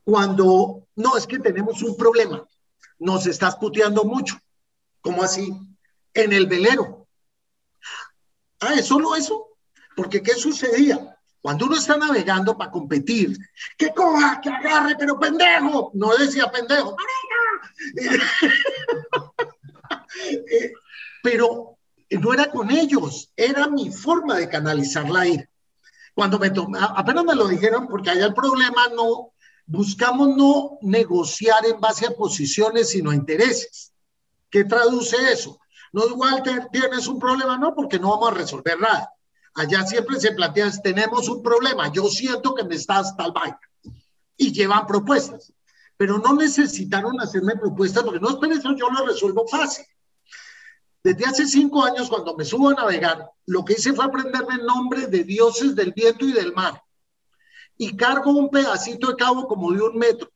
cuando, 0.05 0.89
no, 0.97 1.17
es 1.17 1.27
que 1.27 1.39
tenemos 1.39 1.83
un 1.83 1.97
problema. 1.97 2.45
Nos 2.99 3.27
estás 3.27 3.57
puteando 3.57 4.05
mucho. 4.05 4.37
¿Cómo 5.01 5.23
así? 5.23 5.53
en 6.15 6.33
el 6.33 6.47
velero. 6.47 7.07
Ah, 8.61 8.75
¿es 8.75 8.87
solo 8.87 9.17
eso? 9.17 9.49
Porque 9.97 10.23
¿qué 10.23 10.35
sucedía? 10.35 11.17
Cuando 11.41 11.67
uno 11.67 11.77
está 11.77 11.97
navegando 11.97 12.57
para 12.57 12.71
competir, 12.71 13.37
que 13.77 13.93
coja, 13.93 14.41
que 14.41 14.49
agarre, 14.49 14.95
pero 14.97 15.19
pendejo, 15.19 15.91
no 15.95 16.17
decía 16.17 16.49
pendejo, 16.51 16.97
eh, 20.25 20.73
pero 21.23 21.79
no 22.19 22.33
era 22.33 22.51
con 22.51 22.71
ellos, 22.71 23.31
era 23.37 23.69
mi 23.69 23.91
forma 23.91 24.37
de 24.37 24.49
canalizar 24.49 25.09
la 25.09 25.27
ira. 25.27 25.49
Cuando 26.15 26.39
me 26.39 26.53
apenas 26.95 27.25
me 27.25 27.35
lo 27.35 27.49
dijeron, 27.49 27.89
porque 27.89 28.11
allá 28.11 28.27
el 28.27 28.35
problema 28.35 28.89
no, 28.95 29.33
buscamos 29.67 30.37
no 30.37 30.79
negociar 30.83 31.65
en 31.67 31.81
base 31.81 32.07
a 32.07 32.11
posiciones, 32.11 32.91
sino 32.91 33.11
a 33.11 33.15
intereses. 33.15 33.93
¿Qué 34.51 34.65
traduce 34.65 35.17
eso? 35.33 35.59
No, 35.93 36.05
Walter, 36.15 36.69
tienes 36.71 37.07
un 37.07 37.19
problema, 37.19 37.57
no, 37.57 37.75
porque 37.75 37.99
no 37.99 38.11
vamos 38.11 38.33
a 38.33 38.35
resolver 38.35 38.79
nada. 38.79 39.11
Allá 39.55 39.87
siempre 39.87 40.19
se 40.21 40.33
plantea, 40.33 40.71
tenemos 40.83 41.29
un 41.29 41.43
problema, 41.43 41.93
yo 41.93 42.09
siento 42.09 42.55
que 42.55 42.65
me 42.65 42.75
estás 42.75 43.17
tal 43.17 43.33
vaina. 43.33 43.61
Y 44.37 44.53
llevan 44.53 44.87
propuestas. 44.87 45.53
Pero 45.97 46.19
no 46.19 46.35
necesitaron 46.35 47.21
hacerme 47.21 47.57
propuestas 47.57 48.03
porque 48.03 48.21
no, 48.21 48.31
esperen 48.31 48.59
eso, 48.59 48.75
yo 48.77 48.89
lo 48.91 49.07
resuelvo 49.07 49.47
fácil. 49.47 49.85
Desde 51.05 51.25
hace 51.27 51.47
cinco 51.47 51.83
años, 51.83 52.09
cuando 52.09 52.37
me 52.37 52.45
subo 52.45 52.69
a 52.69 52.75
navegar, 52.75 53.29
lo 53.47 53.65
que 53.65 53.73
hice 53.73 53.93
fue 53.93 54.05
aprenderme 54.05 54.55
el 54.55 54.67
nombre 54.67 55.09
de 55.09 55.25
dioses 55.25 55.75
del 55.75 55.93
viento 55.93 56.25
y 56.25 56.33
del 56.33 56.53
mar. 56.53 56.81
Y 57.77 57.97
cargo 57.97 58.31
un 58.31 58.51
pedacito 58.51 59.09
de 59.09 59.17
cabo 59.17 59.49
como 59.49 59.73
de 59.73 59.83
un 59.83 59.99
metro. 59.99 60.31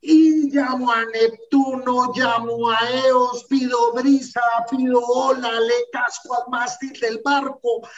Y 0.00 0.50
llamo 0.50 0.92
a 0.92 1.04
Neptuno, 1.04 2.12
llamo 2.14 2.70
a 2.70 2.78
Eos, 3.06 3.44
pido 3.48 3.92
brisa, 3.92 4.40
pido 4.70 5.00
ola, 5.00 5.60
le 5.60 5.74
casco 5.92 6.34
al 6.34 6.50
mástil 6.50 6.92
del 7.00 7.20
barco. 7.24 7.88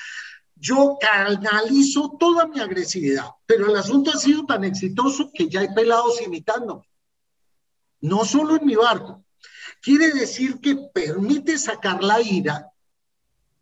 Yo 0.55 0.97
canalizo 1.01 2.17
toda 2.19 2.47
mi 2.47 2.61
agresividad, 2.61 3.29
pero 3.45 3.71
el 3.71 3.77
asunto 3.77 4.11
ha 4.11 4.19
sido 4.19 4.45
tan 4.47 4.65
exitoso 4.65 5.31
que 5.33 5.49
ya 5.49 5.61
hay 5.61 5.75
pelados 5.75 6.21
imitando. 6.23 6.85
No 8.01 8.25
solo 8.25 8.57
en 8.57 8.67
mi 8.67 8.75
barco, 8.75 9.24
quiere 9.85 10.13
decir 10.13 10.61
que 10.61 10.77
permite 10.77 11.59
sacar 11.59 12.03
la 12.03 12.21
ira 12.23 12.73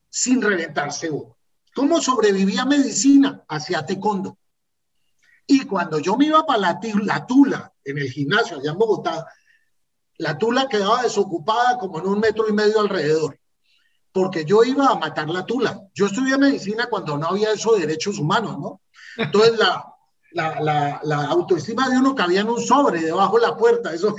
sin 0.08 0.40
reventarse 0.40 1.10
uno. 1.10 1.36
¿Cómo 1.74 2.00
sobrevivía 2.00 2.64
medicina? 2.64 3.42
Hacia 3.48 3.84
tecondo. 3.84 4.38
Y 5.46 5.66
cuando 5.66 5.98
yo 5.98 6.16
me 6.16 6.26
iba 6.26 6.46
para 6.46 6.60
la, 6.60 6.80
la, 7.02 7.26
Tula, 7.26 7.72
en 7.84 7.98
el 7.98 8.08
gimnasio 8.08 8.58
allá 8.58 8.70
en 8.70 8.78
Bogotá, 8.78 9.26
la 10.18 10.38
Tula 10.38 10.68
quedaba 10.68 11.02
desocupada 11.02 11.76
como 11.78 11.98
en 11.98 12.06
un 12.06 12.20
metro 12.20 12.48
y 12.48 12.52
medio 12.52 12.78
alrededor, 12.78 13.40
porque 14.12 14.44
yo 14.44 14.62
iba 14.62 14.86
a 14.86 14.94
matar 14.94 15.28
la 15.28 15.44
Tula. 15.44 15.80
Yo 15.92 16.06
estudié 16.06 16.38
medicina 16.38 16.86
cuando 16.86 17.18
no 17.18 17.26
había 17.26 17.52
eso 17.52 17.72
de 17.72 17.80
derechos 17.80 18.18
humanos, 18.18 18.58
¿no? 18.58 18.80
Entonces 19.16 19.58
la, 19.58 19.84
la, 20.30 20.60
la, 20.60 21.00
la 21.02 21.24
autoestima 21.24 21.88
de 21.88 21.98
uno 21.98 22.14
cabía 22.14 22.42
en 22.42 22.48
un 22.48 22.60
sobre 22.60 23.00
debajo 23.00 23.36
de 23.36 23.46
la 23.46 23.56
puerta, 23.56 23.92
eso 23.92 24.14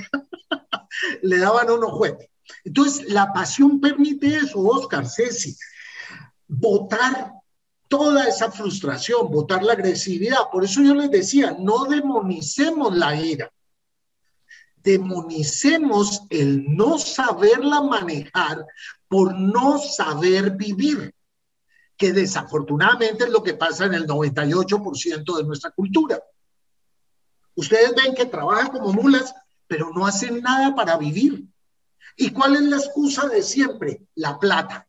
le 1.21 1.37
daban 1.37 1.69
unos 1.69 1.91
juguete. 1.91 2.29
Entonces, 2.63 3.11
la 3.11 3.31
pasión 3.33 3.79
permite 3.79 4.35
eso, 4.35 4.59
Oscar, 4.59 5.07
Ceci, 5.07 5.55
votar 6.47 7.33
toda 7.87 8.27
esa 8.27 8.51
frustración, 8.51 9.29
votar 9.29 9.63
la 9.63 9.73
agresividad. 9.73 10.49
Por 10.51 10.63
eso 10.63 10.81
yo 10.81 10.95
les 10.95 11.11
decía, 11.11 11.55
no 11.59 11.85
demonicemos 11.85 12.95
la 12.95 13.15
ira, 13.15 13.51
demonicemos 14.77 16.23
el 16.29 16.75
no 16.75 16.97
saberla 16.97 17.81
manejar 17.81 18.65
por 19.07 19.39
no 19.39 19.77
saber 19.77 20.51
vivir, 20.51 21.13
que 21.95 22.11
desafortunadamente 22.11 23.25
es 23.25 23.29
lo 23.29 23.43
que 23.43 23.53
pasa 23.53 23.85
en 23.85 23.93
el 23.93 24.07
98% 24.07 25.37
de 25.37 25.43
nuestra 25.43 25.71
cultura. 25.71 26.21
Ustedes 27.55 27.93
ven 27.95 28.15
que 28.15 28.25
trabajan 28.25 28.71
como 28.71 28.91
mulas 28.91 29.33
pero 29.73 29.89
no 29.91 30.05
hacen 30.05 30.39
nada 30.43 30.75
para 30.75 30.97
vivir. 30.97 31.47
¿Y 32.15 32.29
cuál 32.29 32.53
es 32.53 32.61
la 32.61 32.77
excusa 32.77 33.27
de 33.27 33.41
siempre? 33.41 34.03
La 34.13 34.37
plata. 34.37 34.87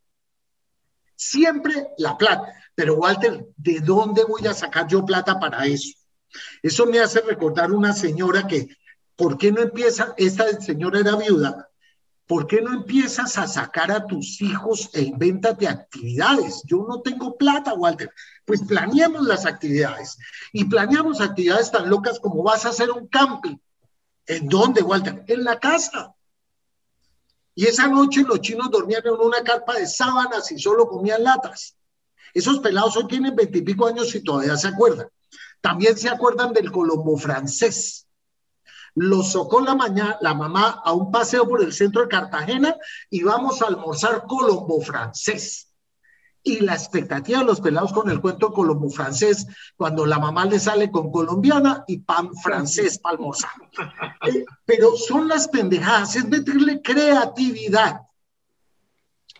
Siempre 1.17 1.89
la 1.97 2.19
plata. 2.19 2.53
Pero 2.75 2.97
Walter, 2.97 3.47
¿de 3.57 3.81
dónde 3.81 4.25
voy 4.25 4.47
a 4.47 4.53
sacar 4.53 4.87
yo 4.87 5.03
plata 5.03 5.41
para 5.41 5.65
eso? 5.65 5.89
Eso 6.63 6.85
me 6.85 7.01
hace 7.01 7.23
recordar 7.23 7.73
una 7.73 7.95
señora 7.95 8.47
que, 8.47 8.77
¿por 9.17 9.39
qué 9.39 9.51
no 9.53 9.63
empieza? 9.63 10.13
Esta 10.19 10.61
señora 10.61 11.01
era 11.01 11.17
viuda. 11.17 11.71
¿Por 12.27 12.47
qué 12.47 12.61
no 12.61 12.75
empiezas 12.75 13.39
a 13.39 13.47
sacar 13.47 13.91
a 13.91 14.07
tus 14.07 14.43
hijos 14.43 14.91
e 14.93 15.01
invéntate 15.01 15.67
actividades? 15.67 16.63
Yo 16.67 16.85
no 16.87 17.01
tengo 17.01 17.39
plata, 17.39 17.73
Walter. 17.73 18.13
Pues 18.45 18.61
planeamos 18.61 19.27
las 19.27 19.47
actividades 19.47 20.19
y 20.53 20.67
planeamos 20.67 21.23
actividades 21.23 21.71
tan 21.71 21.89
locas 21.89 22.21
como 22.21 22.43
vas 22.43 22.67
a 22.67 22.69
hacer 22.69 22.91
un 22.91 23.09
camping 23.09 23.57
¿En 24.27 24.49
dónde, 24.49 24.83
Walter? 24.83 25.25
En 25.27 25.45
la 25.45 25.59
casa. 25.59 26.15
Y 27.55 27.67
esa 27.67 27.87
noche 27.87 28.23
los 28.23 28.41
chinos 28.41 28.71
dormían 28.71 29.03
en 29.05 29.13
una 29.13 29.43
carpa 29.43 29.75
de 29.75 29.87
sábanas 29.87 30.51
y 30.51 30.59
solo 30.59 30.89
comían 30.89 31.23
latas. 31.23 31.77
Esos 32.33 32.59
pelados 32.59 32.97
hoy 32.97 33.07
tienen 33.07 33.37
veintipico 33.37 33.87
años 33.87 34.15
y 34.15 34.25
todavía 34.25 34.57
se 34.57 34.69
acuerdan. 34.69 35.09
También 35.61 35.97
se 35.97 36.09
acuerdan 36.09 36.53
del 36.53 36.73
colombo 36.73 37.17
francés. 37.17 38.09
Los 38.97 39.33
socó 39.33 39.61
la, 39.61 39.75
mañana, 39.75 40.19
la 40.21 40.35
mamá 40.35 40.83
a 40.85 40.93
un 40.93 41.11
paseo 41.11 41.49
por 41.49 41.63
el 41.63 41.73
centro 41.73 42.03
de 42.03 42.09
Cartagena 42.09 42.77
y 43.11 43.23
vamos 43.23 43.63
a 43.63 43.67
almorzar 43.67 44.25
colombo 44.27 44.81
francés 44.81 45.74
y 46.47 46.61
la 46.61 46.75
expectativa 46.75 47.39
de 47.39 47.47
los 47.47 47.61
pelados 47.61 47.93
con 47.93 48.11
el 48.11 48.21
cuento 48.21 48.53
colombo 48.53 48.91
francés, 48.91 49.47
cuando 49.77 50.05
la 50.05 50.19
mamá 50.19 50.45
le 50.45 50.61
sale 50.61 50.91
con 50.91 51.11
colombiana 51.11 51.85
y 51.89 51.99
pan 51.99 52.35
francés 52.35 52.99
para 52.99 53.17
almorzar. 53.17 53.51
Eh, 54.27 54.45
pero 54.67 54.95
son 54.95 55.27
las 55.27 55.49
pendejadas, 55.49 56.17
es 56.17 56.29
meterle 56.29 56.83
creatividad. 56.83 58.03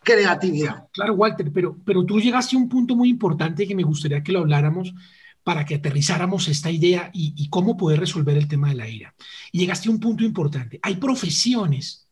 Creatividad. 0.03 0.89
Claro, 0.93 1.15
Walter, 1.15 1.53
pero, 1.53 1.77
pero 1.85 2.05
tú 2.05 2.19
llegaste 2.21 2.57
a 2.57 2.59
un 2.59 2.69
punto 2.71 2.97
muy 2.97 3.11
importante 3.11 3.67
que 3.67 3.75
me 3.75 3.83
gustaría 3.83 4.23
que 4.23 4.33
lo 4.33 4.41
habláramos 4.41 4.95
para 5.43 5.67
que 5.67 5.75
aterrizáramos 5.75 6.49
esta 6.49 6.71
idea 6.71 7.11
y, 7.13 7.35
y 7.37 7.51
cómo 7.51 7.77
poder 7.77 8.01
resolver 8.01 8.37
el 8.39 8.49
tema 8.49 8.71
de 8.71 8.77
la 8.77 8.89
ira. 8.89 9.15
Y 9.53 9.59
llegaste 9.59 9.91
a 9.91 9.93
un 9.93 10.01
punto 10.01 10.25
importante. 10.25 10.81
Hay 10.83 10.97
profesiones 10.97 12.09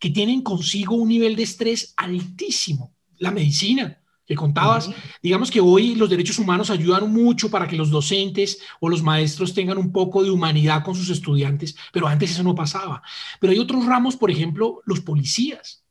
que 0.00 0.10
tienen 0.10 0.42
consigo 0.42 0.96
un 0.96 1.08
nivel 1.08 1.36
de 1.36 1.44
estrés 1.44 1.94
altísimo. 1.96 2.92
La 3.18 3.30
medicina, 3.30 4.01
que 4.32 4.36
contabas. 4.36 4.90
Digamos 5.22 5.50
que 5.50 5.60
hoy 5.60 5.94
los 5.94 6.08
derechos 6.08 6.38
humanos 6.38 6.70
ayudan 6.70 7.12
mucho 7.12 7.50
para 7.50 7.68
que 7.68 7.76
los 7.76 7.90
docentes 7.90 8.58
o 8.80 8.88
los 8.88 9.02
maestros 9.02 9.54
tengan 9.54 9.78
un 9.78 9.92
poco 9.92 10.22
de 10.22 10.30
humanidad 10.30 10.82
con 10.82 10.94
sus 10.94 11.10
estudiantes, 11.10 11.76
pero 11.92 12.06
antes 12.08 12.30
eso 12.30 12.42
no 12.42 12.54
pasaba. 12.54 13.02
Pero 13.40 13.52
hay 13.52 13.58
otros 13.58 13.84
ramos, 13.84 14.16
por 14.16 14.30
ejemplo, 14.30 14.80
los 14.86 15.00
policías. 15.00 15.82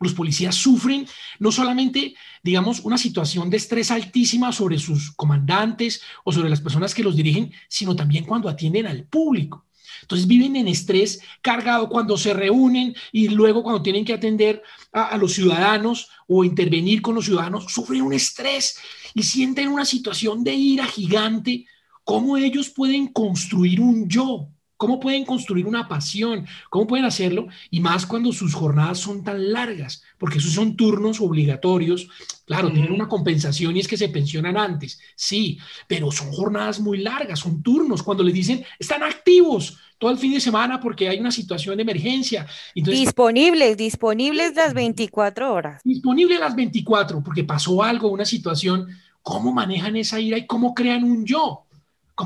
Los 0.00 0.14
policías 0.14 0.56
sufren 0.56 1.06
no 1.38 1.52
solamente, 1.52 2.14
digamos, 2.42 2.80
una 2.80 2.98
situación 2.98 3.50
de 3.50 3.58
estrés 3.58 3.90
altísima 3.90 4.50
sobre 4.50 4.78
sus 4.78 5.12
comandantes 5.12 6.02
o 6.24 6.32
sobre 6.32 6.50
las 6.50 6.60
personas 6.60 6.94
que 6.94 7.04
los 7.04 7.14
dirigen, 7.14 7.52
sino 7.68 7.94
también 7.94 8.24
cuando 8.24 8.48
atienden 8.48 8.86
al 8.86 9.04
público. 9.04 9.66
Entonces 10.02 10.26
viven 10.26 10.56
en 10.56 10.68
estrés 10.68 11.20
cargado 11.40 11.88
cuando 11.88 12.18
se 12.18 12.34
reúnen 12.34 12.94
y 13.10 13.28
luego 13.28 13.62
cuando 13.62 13.82
tienen 13.82 14.04
que 14.04 14.12
atender 14.12 14.62
a, 14.92 15.16
los 15.16 15.32
ciudadanos 15.32 16.08
o 16.28 16.44
intervenir 16.44 17.00
con 17.00 17.14
los 17.14 17.24
ciudadanos, 17.24 17.72
sufren 17.72 18.02
un 18.02 18.12
estrés 18.12 18.78
y 19.14 19.22
sienten 19.22 19.68
una 19.68 19.84
situación 19.84 20.44
de 20.44 20.54
ira 20.54 20.86
gigante. 20.86 21.66
¿Cómo 22.04 22.36
ellos 22.36 22.70
pueden 22.70 23.08
construir 23.08 23.80
un 23.80 24.08
yo? 24.08 24.48
¿Cómo 24.82 24.98
pueden 24.98 25.24
construir 25.24 25.64
una 25.66 25.86
pasión? 25.86 26.44
¿Cómo 26.68 26.88
pueden 26.88 27.04
hacerlo? 27.04 27.46
Y 27.70 27.78
más 27.78 28.04
cuando 28.04 28.32
sus 28.32 28.52
jornadas 28.52 28.98
son 28.98 29.22
tan 29.22 29.52
largas, 29.52 30.02
porque 30.18 30.38
esos 30.38 30.54
son 30.54 30.74
turnos 30.74 31.20
obligatorios. 31.20 32.08
Claro, 32.46 32.68
tienen 32.68 32.90
una 32.90 33.06
compensación 33.06 33.76
y 33.76 33.78
es 33.78 33.86
que 33.86 33.96
se 33.96 34.08
pensionan 34.08 34.56
antes, 34.56 34.98
sí, 35.14 35.56
pero 35.86 36.10
son 36.10 36.32
jornadas 36.32 36.80
muy 36.80 36.98
largas, 36.98 37.38
son 37.38 37.62
turnos. 37.62 38.02
Cuando 38.02 38.24
les 38.24 38.34
dicen, 38.34 38.64
están 38.76 39.04
activos, 39.04 39.78
todo 39.98 40.10
el 40.10 40.18
fin 40.18 40.32
de 40.32 40.40
semana 40.40 40.80
porque 40.80 41.08
hay 41.08 41.20
una 41.20 41.30
situación 41.30 41.76
de 41.76 41.82
emergencia. 41.82 42.44
disponibles, 42.74 43.76
disponibles 43.76 44.56
las 44.56 44.74
24 44.74 45.54
horas. 45.54 45.80
Disponibles 45.84 46.40
las 46.40 46.56
24 46.56 47.22
porque 47.22 47.44
pasó 47.44 47.84
algo, 47.84 48.10
una 48.10 48.24
situación. 48.24 48.88
¿Cómo 49.22 49.52
manejan 49.52 49.94
esa 49.94 50.18
ira 50.18 50.38
y 50.38 50.46
cómo 50.48 50.74
crean 50.74 51.04
un 51.04 51.24
yo? 51.24 51.66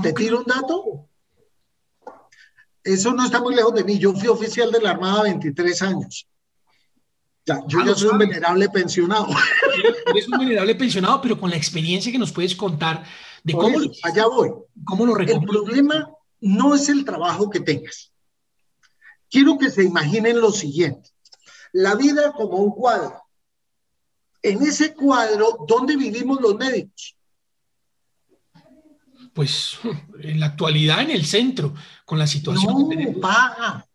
¿Te 0.03 0.15
tiro 0.15 0.39
un 0.39 0.47
dato? 0.47 1.07
Eso 2.87 3.13
no 3.13 3.25
está 3.25 3.41
muy 3.41 3.55
lejos 3.55 3.75
de 3.75 3.83
mí. 3.83 3.99
Yo 3.99 4.15
fui 4.15 4.29
oficial 4.29 4.71
de 4.71 4.81
la 4.81 4.93
Armada 4.93 5.25
23 5.25 5.83
años. 5.83 6.29
Ya, 7.45 7.61
yo 7.67 7.85
ya 7.85 7.95
soy 7.95 8.11
un 8.11 8.19
venerable 8.19 8.69
pensionado. 8.69 9.27
Eres 10.07 10.29
un 10.29 10.39
venerable 10.39 10.75
pensionado, 10.77 11.21
pero 11.21 11.39
con 11.39 11.51
la 11.51 11.57
experiencia 11.57 12.13
que 12.13 12.19
nos 12.19 12.31
puedes 12.31 12.55
contar 12.55 13.05
de 13.43 13.53
cómo, 13.55 13.79
allá 14.03 14.27
voy. 14.29 14.53
cómo 14.85 15.05
lo 15.05 15.19
El 15.19 15.41
problema 15.41 16.11
no 16.41 16.77
es 16.77 16.89
el 16.89 17.05
trabajo 17.05 17.51
que 17.51 17.61
tengas. 17.61 18.13
Quiero 19.29 19.59
que 19.59 19.71
se 19.71 19.83
imaginen 19.83 20.41
lo 20.41 20.53
siguiente. 20.53 21.11
La 21.73 21.97
vida 21.97 22.33
como 22.33 22.59
un 22.59 22.71
cuadro. 22.71 23.21
En 24.43 24.63
ese 24.63 24.95
cuadro, 24.95 25.65
¿dónde 25.67 25.97
vivimos 25.97 26.41
los 26.41 26.57
médicos? 26.57 27.16
Pues 29.37 29.79
en 30.21 30.41
la 30.41 30.47
actualidad 30.47 31.03
en 31.03 31.11
el 31.11 31.27
centro, 31.27 31.75
con 32.07 32.19
la 32.19 32.27
situación. 32.27 32.89
No, 32.89 33.21
paga. 33.21 33.87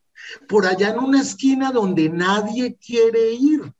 Por 0.47 0.67
allá 0.67 0.89
en 0.91 0.99
una 0.99 1.19
esquina 1.19 1.71
donde 1.71 2.09
nadie 2.09 2.75
quiere 2.75 3.33
ir. 3.33 3.73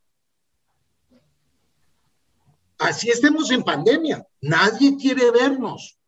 Así 2.80 3.12
estemos 3.12 3.52
en 3.52 3.62
pandemia. 3.62 4.26
Nadie 4.42 4.98
quiere 4.98 5.30
vernos. 5.30 6.00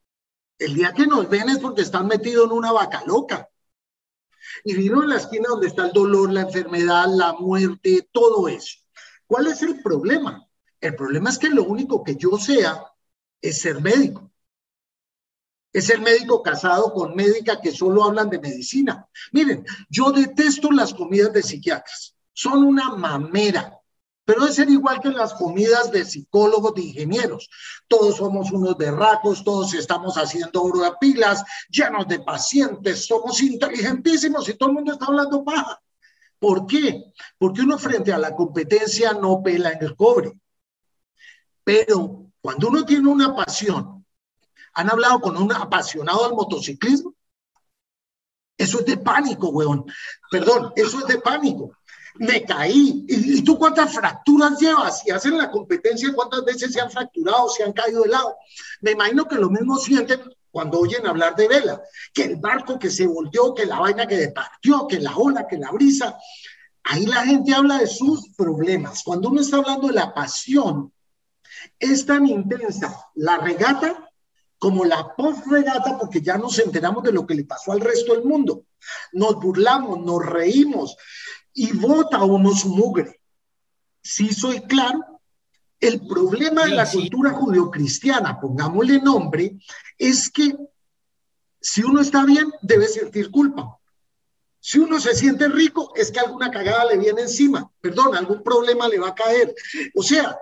El 0.58 0.74
día 0.74 0.92
que 0.92 1.06
nos 1.06 1.30
ven 1.30 1.48
es 1.50 1.60
porque 1.60 1.84
están 1.84 2.08
metidos 2.08 2.48
en 2.48 2.54
una 2.54 2.72
vaca 2.72 3.04
loca. 3.06 3.48
y 4.64 4.74
vino 4.74 5.04
en 5.04 5.10
la 5.10 5.18
esquina 5.18 5.50
donde 5.50 5.68
está 5.68 5.86
el 5.86 5.94
dolor, 5.94 6.32
la 6.32 6.42
enfermedad, 6.42 7.06
la 7.10 7.34
muerte, 7.34 8.10
todo 8.12 8.48
eso. 8.48 8.80
¿Cuál 9.28 9.48
es 9.48 9.62
el 9.62 9.84
problema? 9.84 10.48
El 10.82 10.96
problema 10.96 11.30
es 11.30 11.38
que 11.38 11.50
lo 11.50 11.64
único 11.64 12.04
que 12.04 12.16
yo 12.16 12.40
sea 12.40 12.84
es 13.40 13.62
ser 13.62 13.82
médico. 13.82 14.33
Es 15.74 15.90
el 15.90 16.02
médico 16.02 16.44
casado 16.44 16.94
con 16.94 17.16
médica 17.16 17.60
que 17.60 17.72
solo 17.72 18.04
hablan 18.04 18.30
de 18.30 18.40
medicina. 18.40 19.08
Miren, 19.32 19.66
yo 19.90 20.12
detesto 20.12 20.72
las 20.72 20.94
comidas 20.94 21.34
de 21.34 21.42
psiquiatras. 21.42 22.16
Son 22.32 22.64
una 22.64 22.96
mamera. 22.96 23.80
Pero 24.26 24.42
debe 24.42 24.54
ser 24.54 24.70
igual 24.70 25.02
que 25.02 25.10
las 25.10 25.34
comidas 25.34 25.92
de 25.92 26.06
psicólogos, 26.06 26.76
de 26.76 26.84
ingenieros. 26.84 27.50
Todos 27.88 28.18
somos 28.18 28.52
unos 28.52 28.78
berracos, 28.78 29.44
todos 29.44 29.74
estamos 29.74 30.16
haciendo 30.16 30.64
oro 30.64 30.82
de 30.82 30.94
pilas, 31.00 31.44
llenos 31.70 32.08
de 32.08 32.20
pacientes, 32.20 33.06
somos 33.06 33.42
inteligentísimos 33.42 34.48
y 34.48 34.54
todo 34.54 34.70
el 34.70 34.76
mundo 34.76 34.94
está 34.94 35.08
hablando 35.08 35.44
paja. 35.44 35.82
¿Por 36.40 36.66
qué? 36.68 37.14
Porque 37.38 37.62
uno 37.62 37.78
frente 37.78 38.14
a 38.14 38.18
la 38.18 38.36
competencia 38.36 39.14
no 39.14 39.42
pela 39.42 39.72
en 39.72 39.84
el 39.84 39.96
cobre. 39.96 40.34
Pero 41.64 42.28
cuando 42.42 42.68
uno 42.68 42.86
tiene 42.86 43.10
una 43.10 43.36
pasión, 43.36 44.03
¿han 44.74 44.90
hablado 44.90 45.20
con 45.22 45.38
un 45.38 45.52
apasionado 45.52 46.24
del 46.24 46.34
motociclismo? 46.34 47.14
Eso 48.58 48.80
es 48.80 48.86
de 48.86 48.98
pánico, 48.98 49.50
weón. 49.50 49.86
Perdón, 50.30 50.74
eso 50.76 51.00
es 51.00 51.08
de 51.08 51.20
pánico 51.20 51.76
me 52.16 52.44
caí. 52.44 53.06
¿Y, 53.08 53.42
tú 53.44 53.58
cuántas 53.58 53.94
fracturas 53.94 54.60
llevas? 54.60 55.06
Y 55.06 55.12
hacen 55.12 55.38
la 55.38 55.50
competencia, 55.50 56.14
¿cuántas 56.14 56.44
veces 56.46 56.74
se 56.74 56.82
han 56.82 56.92
fracturado, 56.92 57.50
se 57.50 57.64
han 57.64 57.74
caído 57.74 58.04
de 58.04 58.10
lado? 58.10 58.36
Me 58.82 58.92
imagino 58.92 59.28
que 59.28 59.36
lo 59.36 59.50
mismo 59.50 59.78
sienten 59.78 60.22
cuando 60.52 60.80
oyen 60.80 61.08
hablar 61.08 61.36
de 61.36 61.48
vela, 61.48 61.82
que 62.14 62.24
el 62.26 62.36
barco 62.36 62.78
que 62.78 62.92
se 62.92 63.08
volteó, 63.08 63.56
que 63.56 63.66
la 63.66 63.80
vaina 63.80 64.06
que 64.06 64.28
partió, 64.30 64.88
que 64.88 65.00
la 65.00 65.16
ola, 65.16 65.48
que 65.48 65.58
la 65.58 65.72
brisa. 65.72 66.18
Ahí 66.84 67.06
la 67.06 67.26
gente 67.26 67.56
habla 67.56 67.80
de 67.80 67.88
sus 67.88 68.30
problemas. 68.36 69.02
Cuando 69.04 69.30
uno 69.30 69.42
está 69.42 69.58
hablando 69.58 69.88
de 69.88 69.94
la 69.94 70.14
pasión, 70.14 70.94
es 71.80 72.06
tan 72.06 72.28
intensa 72.28 73.08
la 73.16 73.38
regata 73.38 74.12
como 74.64 74.86
la 74.86 75.14
post-regata, 75.14 75.98
porque 76.00 76.22
ya 76.22 76.38
nos 76.38 76.58
enteramos 76.58 77.04
de 77.04 77.12
lo 77.12 77.28
que 77.28 77.36
le 77.36 77.44
pasó 77.44 77.74
al 77.74 77.82
resto 77.82 78.14
del 78.14 78.24
mundo. 78.24 78.68
Nos 79.12 79.36
burlamos, 79.36 80.00
nos 80.00 80.26
reímos, 80.26 80.96
y 81.54 81.74
vota 81.74 82.24
uno 82.24 82.56
su 82.56 82.70
mugre. 82.70 83.20
Si 84.02 84.34
soy 84.34 84.62
claro, 84.62 85.20
el 85.82 86.08
problema 86.08 86.64
de 86.64 86.76
la 86.76 86.90
cultura 86.90 87.32
judeocristiana, 87.32 88.40
pongámosle 88.40 89.02
nombre, 89.02 89.58
es 89.98 90.30
que 90.30 90.56
si 91.60 91.84
uno 91.84 92.00
está 92.00 92.24
bien, 92.24 92.50
debe 92.62 92.88
sentir 92.88 93.32
culpa. 93.32 93.78
Si 94.62 94.80
uno 94.80 94.98
se 95.02 95.14
siente 95.14 95.50
rico, 95.50 95.92
es 95.94 96.10
que 96.10 96.22
alguna 96.22 96.50
cagada 96.52 96.86
le 96.86 97.00
viene 97.00 97.24
encima, 97.24 97.70
perdón, 97.82 98.16
algún 98.16 98.42
problema 98.42 98.88
le 98.88 99.00
va 99.00 99.10
a 99.10 99.16
caer. 99.16 99.54
O 99.94 100.02
sea, 100.02 100.38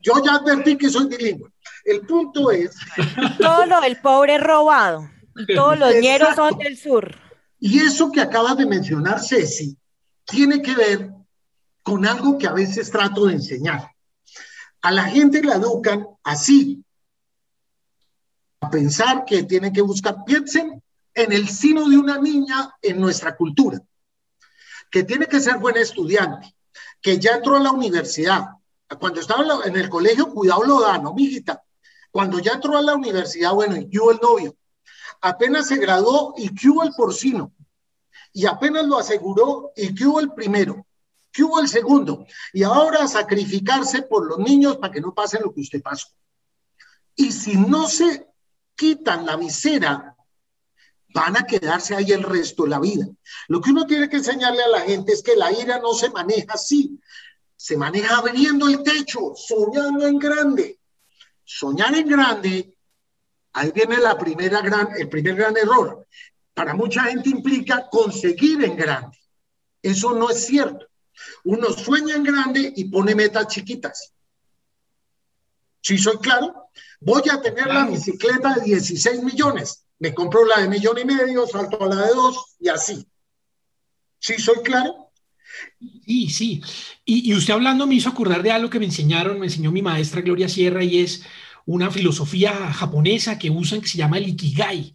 yo 0.00 0.14
ya 0.24 0.36
advertí 0.36 0.78
que 0.78 0.88
soy 0.88 1.08
bilingüe. 1.08 1.50
El 1.86 2.00
punto 2.00 2.50
es... 2.50 2.76
Todo 3.38 3.82
el 3.84 3.96
pobre 4.00 4.38
robado. 4.38 5.08
Todos 5.54 5.78
los 5.78 5.94
ñeros 5.94 6.34
son 6.34 6.58
del 6.58 6.76
sur. 6.76 7.14
Y 7.60 7.78
eso 7.78 8.10
que 8.10 8.20
acabas 8.20 8.56
de 8.56 8.66
mencionar, 8.66 9.22
Ceci, 9.22 9.78
tiene 10.24 10.60
que 10.60 10.74
ver 10.74 11.10
con 11.82 12.04
algo 12.04 12.36
que 12.36 12.48
a 12.48 12.52
veces 12.52 12.90
trato 12.90 13.26
de 13.26 13.34
enseñar. 13.34 13.92
A 14.82 14.90
la 14.90 15.04
gente 15.04 15.42
la 15.42 15.54
educan 15.54 16.06
así, 16.24 16.84
a 18.60 18.68
pensar 18.68 19.24
que 19.24 19.44
tienen 19.44 19.72
que 19.72 19.82
buscar, 19.82 20.16
piensen 20.26 20.82
en 21.14 21.32
el 21.32 21.48
sino 21.48 21.88
de 21.88 21.96
una 21.96 22.18
niña 22.18 22.74
en 22.82 23.00
nuestra 23.00 23.36
cultura, 23.36 23.80
que 24.90 25.04
tiene 25.04 25.26
que 25.26 25.40
ser 25.40 25.58
buena 25.58 25.80
estudiante, 25.80 26.56
que 27.00 27.18
ya 27.18 27.36
entró 27.36 27.56
a 27.56 27.60
la 27.60 27.70
universidad. 27.70 28.46
Cuando 28.98 29.20
estaba 29.20 29.44
en 29.64 29.76
el 29.76 29.88
colegio, 29.88 30.32
cuidado 30.32 30.64
lo 30.64 30.80
da, 30.80 30.98
¿no, 30.98 31.14
mijita? 31.14 31.62
Cuando 32.10 32.38
ya 32.38 32.52
entró 32.52 32.76
a 32.76 32.82
la 32.82 32.94
universidad, 32.94 33.52
bueno, 33.52 33.76
y 33.76 33.98
hubo 33.98 34.10
el 34.10 34.18
novio. 34.22 34.56
Apenas 35.20 35.68
se 35.68 35.76
graduó 35.76 36.34
y 36.36 36.50
hubo 36.68 36.82
el 36.82 36.92
porcino 36.92 37.52
y 38.36 38.44
apenas 38.44 38.84
lo 38.84 38.98
aseguró 38.98 39.72
y 39.74 40.04
hubo 40.04 40.20
el 40.20 40.30
primero, 40.34 40.86
hubo 41.38 41.58
el 41.58 41.68
segundo, 41.68 42.26
y 42.52 42.64
ahora 42.64 43.08
sacrificarse 43.08 44.02
por 44.02 44.26
los 44.26 44.38
niños 44.40 44.76
para 44.76 44.92
que 44.92 45.00
no 45.00 45.14
pasen 45.14 45.40
lo 45.42 45.54
que 45.54 45.62
usted 45.62 45.80
pasó. 45.80 46.08
Y 47.14 47.32
si 47.32 47.56
no 47.56 47.88
se 47.88 48.28
quitan 48.74 49.24
la 49.24 49.36
visera, 49.36 50.14
van 51.14 51.38
a 51.38 51.46
quedarse 51.46 51.94
ahí 51.94 52.12
el 52.12 52.24
resto 52.24 52.64
de 52.64 52.68
la 52.68 52.78
vida. 52.78 53.06
Lo 53.48 53.62
que 53.62 53.70
uno 53.70 53.86
tiene 53.86 54.10
que 54.10 54.18
enseñarle 54.18 54.62
a 54.62 54.68
la 54.68 54.80
gente 54.80 55.14
es 55.14 55.22
que 55.22 55.34
la 55.34 55.50
ira 55.50 55.78
no 55.78 55.94
se 55.94 56.10
maneja 56.10 56.52
así, 56.52 57.00
se 57.56 57.78
maneja 57.78 58.18
abriendo 58.18 58.68
el 58.68 58.82
techo, 58.82 59.32
soñando 59.34 60.06
en 60.06 60.18
grande. 60.18 60.78
Soñar 61.46 61.94
en 61.94 62.08
grande, 62.08 62.76
ahí 63.54 63.72
viene 63.72 63.96
la 63.96 64.18
primera 64.18 64.60
gran, 64.60 64.90
el 64.98 65.08
primer 65.08 65.36
gran 65.36 65.56
error 65.56 66.06
para 66.56 66.72
mucha 66.72 67.02
gente 67.02 67.28
implica 67.28 67.86
conseguir 67.90 68.64
en 68.64 68.78
grande. 68.78 69.18
Eso 69.82 70.14
no 70.14 70.30
es 70.30 70.46
cierto. 70.46 70.86
Uno 71.44 71.70
sueña 71.70 72.16
en 72.16 72.24
grande 72.24 72.72
y 72.74 72.86
pone 72.86 73.14
metas 73.14 73.48
chiquitas. 73.48 74.14
Si 75.82 75.98
soy 75.98 76.16
claro, 76.16 76.70
voy 76.98 77.24
a 77.30 77.42
tener 77.42 77.66
la 77.66 77.84
bicicleta 77.84 78.54
de 78.54 78.62
16 78.62 79.22
millones. 79.22 79.84
Me 79.98 80.14
compro 80.14 80.46
la 80.46 80.60
de 80.60 80.68
millón 80.68 80.98
y 80.98 81.04
medio, 81.04 81.46
salto 81.46 81.84
a 81.84 81.88
la 81.88 82.06
de 82.06 82.14
dos 82.14 82.56
y 82.58 82.70
así. 82.70 83.06
¿Sí 84.18 84.38
soy 84.38 84.62
claro? 84.62 85.05
Sí, 86.04 86.28
sí. 86.30 86.62
Y, 87.04 87.30
y, 87.30 87.34
usted 87.34 87.54
hablando 87.54 87.86
me 87.86 87.94
hizo 87.94 88.08
acordar 88.08 88.42
de 88.42 88.50
algo 88.50 88.70
que 88.70 88.78
me 88.78 88.86
enseñaron, 88.86 89.38
me 89.38 89.46
enseñó 89.46 89.72
mi 89.72 89.82
maestra 89.82 90.20
Gloria 90.20 90.48
Sierra 90.48 90.82
y 90.84 90.98
es 90.98 91.24
una 91.66 91.90
filosofía 91.90 92.72
japonesa 92.72 93.38
que 93.38 93.50
usan 93.50 93.80
que 93.80 93.88
se 93.88 93.98
llama 93.98 94.18
el 94.18 94.28
ikigai 94.28 94.92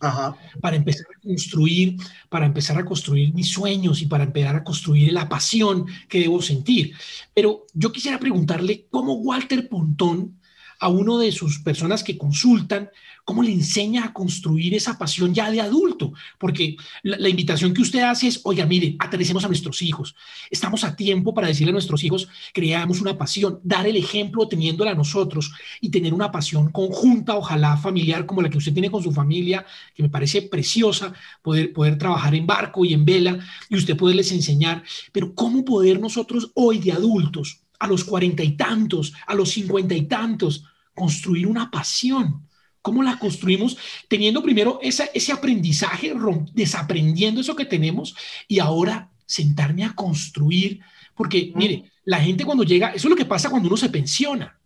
para 0.61 0.77
empezar 0.77 1.05
a 1.15 1.19
construir, 1.21 1.97
para 2.29 2.45
empezar 2.45 2.77
a 2.77 2.85
construir 2.85 3.33
mis 3.33 3.51
sueños 3.51 4.01
y 4.01 4.05
para 4.05 4.23
empezar 4.23 4.55
a 4.55 4.63
construir 4.63 5.11
la 5.11 5.27
pasión 5.27 5.85
que 6.07 6.21
debo 6.21 6.41
sentir. 6.41 6.93
Pero 7.33 7.67
yo 7.73 7.91
quisiera 7.91 8.17
preguntarle 8.17 8.87
cómo 8.89 9.15
Walter 9.15 9.67
Pontón 9.67 10.39
a 10.79 10.87
uno 10.87 11.19
de 11.19 11.33
sus 11.33 11.59
personas 11.59 12.03
que 12.03 12.17
consultan, 12.17 12.89
cómo 13.25 13.43
le 13.43 13.51
enseña 13.51 14.05
a 14.05 14.13
construir 14.13 14.73
esa 14.73 14.97
pasión 14.97 15.33
ya 15.33 15.49
de 15.51 15.61
adulto, 15.61 16.13
porque 16.39 16.75
la, 17.03 17.29
invitación 17.29 17.73
que 17.73 17.81
usted 17.81 18.01
hace 18.01 18.27
es, 18.27 18.41
oiga, 18.43 18.65
mire, 18.65 18.95
aterricemos 18.99 19.43
a 19.45 19.47
nuestros 19.47 19.81
hijos, 19.81 20.15
estamos 20.49 20.83
a 20.83 20.95
tiempo 20.95 21.33
para 21.33 21.47
decirle 21.47 21.71
a 21.71 21.73
nuestros 21.73 22.03
hijos, 22.03 22.27
creamos 22.53 23.01
una 23.01 23.17
pasión, 23.17 23.59
dar 23.63 23.87
el 23.87 23.95
ejemplo 23.95 24.47
teniéndola 24.47 24.95
nosotros 24.95 25.51
y 25.79 25.89
tener 25.89 26.13
una 26.13 26.31
pasión 26.31 26.71
conjunta, 26.71 27.35
ojalá 27.35 27.77
familiar, 27.77 28.25
como 28.25 28.41
la 28.41 28.49
que 28.49 28.57
usted 28.57 28.73
tiene 28.73 28.91
con 28.91 29.03
su 29.03 29.11
familia, 29.11 29.65
que 29.93 30.03
me 30.03 30.09
parece 30.09 30.43
preciosa, 30.43 31.13
poder, 31.41 31.73
poder 31.73 31.97
trabajar 31.97 32.35
en 32.35 32.45
barco 32.45 32.85
y 32.85 32.93
en 32.93 33.05
vela 33.05 33.39
y 33.69 33.75
usted 33.75 33.95
poderles 33.97 34.31
enseñar, 34.31 34.83
pero 35.11 35.33
cómo 35.33 35.63
poder 35.63 35.99
nosotros 35.99 36.51
hoy 36.55 36.79
de 36.79 36.91
adultos, 36.91 37.61
a 37.79 37.87
los 37.87 38.03
cuarenta 38.03 38.43
y 38.43 38.55
tantos, 38.55 39.13
a 39.25 39.33
los 39.33 39.49
cincuenta 39.49 39.95
y 39.95 40.03
tantos, 40.03 40.65
construir 40.93 41.47
una 41.47 41.71
pasión. 41.71 42.47
¿Cómo 42.81 43.03
la 43.03 43.19
construimos? 43.19 43.77
Teniendo 44.07 44.41
primero 44.41 44.79
ese 44.81 45.31
aprendizaje, 45.31 46.13
desaprendiendo 46.53 47.41
eso 47.41 47.55
que 47.55 47.65
tenemos 47.65 48.15
y 48.47 48.59
ahora 48.59 49.11
sentarme 49.25 49.83
a 49.83 49.93
construir. 49.93 50.79
Porque, 51.15 51.51
mire, 51.55 51.91
la 52.05 52.19
gente 52.19 52.45
cuando 52.45 52.63
llega, 52.63 52.89
eso 52.89 53.07
es 53.07 53.09
lo 53.09 53.15
que 53.15 53.25
pasa 53.25 53.49
cuando 53.49 53.67
uno 53.67 53.77
se 53.77 53.89
pensiona. 53.89 54.57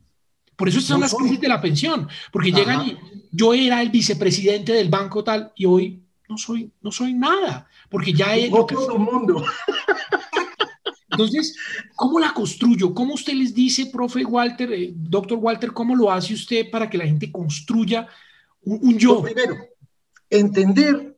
Por 0.55 0.69
eso 0.69 0.79
son 0.79 1.01
las 1.01 1.13
crisis 1.13 1.41
de 1.41 1.49
la 1.49 1.59
pensión, 1.59 2.07
porque 2.31 2.51
llegan 2.51 2.87
y 2.87 2.97
yo 3.31 3.53
era 3.53 3.81
el 3.81 3.89
vicepresidente 3.89 4.71
del 4.71 4.87
banco 4.87 5.21
tal 5.21 5.51
y 5.55 5.65
hoy 5.65 6.01
no 6.29 6.37
soy, 6.37 6.71
no 6.81 6.91
soy 6.91 7.13
nada, 7.13 7.67
porque 7.89 8.13
ya 8.13 8.35
es... 8.35 8.49
Otro 8.53 8.97
mundo. 8.97 9.43
Entonces, 11.17 11.55
¿cómo 11.95 12.19
la 12.19 12.33
construyo? 12.33 12.93
¿Cómo 12.93 13.13
usted 13.13 13.33
les 13.33 13.53
dice, 13.53 13.87
profe 13.87 14.25
Walter, 14.25 14.71
eh, 14.73 14.91
doctor 14.95 15.37
Walter, 15.39 15.71
cómo 15.71 15.95
lo 15.95 16.11
hace 16.11 16.33
usted 16.33 16.69
para 16.69 16.89
que 16.89 16.97
la 16.97 17.05
gente 17.05 17.31
construya 17.31 18.07
un, 18.61 18.97
yo? 18.97 19.21
primero, 19.21 19.55
entender 20.29 21.17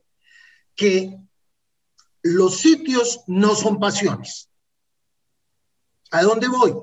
que 0.76 1.18
los 2.22 2.58
sitios 2.58 3.22
no 3.28 3.56
son 3.56 3.80
pasiones. 3.80 4.50
¿A 6.12 6.22
dónde 6.24 6.48
voy? 6.48 6.74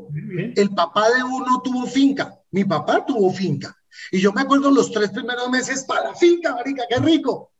El 0.56 0.70
papá 0.70 1.10
de 1.10 1.22
uno 1.22 1.62
tuvo 1.62 1.86
finca, 1.86 2.38
mi 2.50 2.64
papá 2.64 3.04
tuvo 3.06 3.32
finca. 3.32 3.76
Y 4.10 4.20
yo 4.20 4.32
me 4.32 4.42
acuerdo 4.42 4.70
los 4.70 4.90
tres 4.90 5.10
primeros 5.10 5.48
meses 5.50 5.84
para 5.84 6.08
la 6.08 6.14
finca, 6.14 6.54
marica, 6.54 6.84
qué 6.88 6.96
rico. 6.96 7.52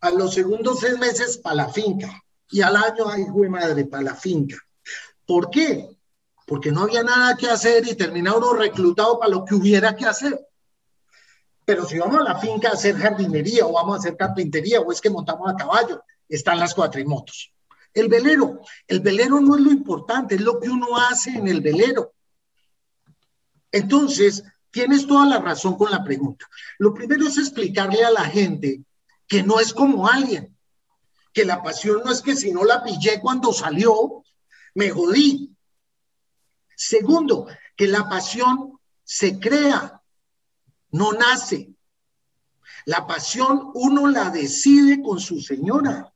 A 0.00 0.10
los 0.10 0.34
segundos 0.34 0.80
seis 0.80 0.98
meses 0.98 1.38
para 1.38 1.56
la 1.56 1.68
finca. 1.68 2.22
Y 2.50 2.60
al 2.60 2.76
año, 2.76 3.08
ay, 3.08 3.24
güey 3.24 3.48
madre, 3.48 3.84
para 3.84 4.02
la 4.02 4.14
finca. 4.14 4.56
¿Por 5.26 5.50
qué? 5.50 5.88
Porque 6.46 6.72
no 6.72 6.82
había 6.82 7.02
nada 7.02 7.36
que 7.36 7.48
hacer 7.48 7.86
y 7.86 7.94
terminaba 7.94 8.38
uno 8.38 8.54
reclutado 8.54 9.18
para 9.18 9.30
lo 9.30 9.44
que 9.44 9.54
hubiera 9.54 9.94
que 9.96 10.06
hacer. 10.06 10.46
Pero 11.64 11.84
si 11.84 11.98
vamos 11.98 12.20
a 12.20 12.24
la 12.24 12.38
finca 12.38 12.70
a 12.70 12.72
hacer 12.72 12.96
jardinería 12.96 13.66
o 13.66 13.72
vamos 13.72 13.96
a 13.96 13.98
hacer 14.00 14.16
carpintería 14.16 14.80
o 14.80 14.90
es 14.90 15.00
que 15.00 15.10
montamos 15.10 15.48
a 15.50 15.56
caballo, 15.56 16.02
están 16.28 16.58
las 16.58 16.74
cuatrimotos. 16.74 17.52
El 17.94 18.08
velero, 18.08 18.60
el 18.88 19.00
velero 19.00 19.40
no 19.40 19.54
es 19.54 19.60
lo 19.60 19.70
importante, 19.70 20.34
es 20.34 20.40
lo 20.40 20.58
que 20.58 20.70
uno 20.70 20.96
hace 20.96 21.30
en 21.30 21.46
el 21.46 21.60
velero. 21.60 22.14
Entonces, 23.70 24.42
tienes 24.70 25.06
toda 25.06 25.26
la 25.26 25.38
razón 25.38 25.76
con 25.76 25.90
la 25.90 26.02
pregunta. 26.02 26.46
Lo 26.78 26.92
primero 26.94 27.26
es 27.26 27.38
explicarle 27.38 28.04
a 28.04 28.10
la 28.10 28.24
gente 28.24 28.82
que 29.28 29.42
no 29.42 29.60
es 29.60 29.72
como 29.72 30.08
alguien, 30.08 30.56
que 31.32 31.44
la 31.44 31.62
pasión 31.62 32.02
no 32.04 32.10
es 32.10 32.22
que 32.22 32.34
si 32.34 32.50
no 32.50 32.64
la 32.64 32.82
pillé 32.82 33.20
cuando 33.20 33.52
salió, 33.52 34.24
me 34.74 34.90
jodí. 34.90 35.54
Segundo, 36.76 37.46
que 37.76 37.86
la 37.86 38.08
pasión 38.08 38.78
se 39.04 39.38
crea, 39.38 40.02
no 40.90 41.12
nace. 41.12 41.74
La 42.86 43.06
pasión 43.06 43.70
uno 43.74 44.08
la 44.08 44.30
decide 44.30 45.02
con 45.02 45.20
su 45.20 45.40
señora. 45.40 46.12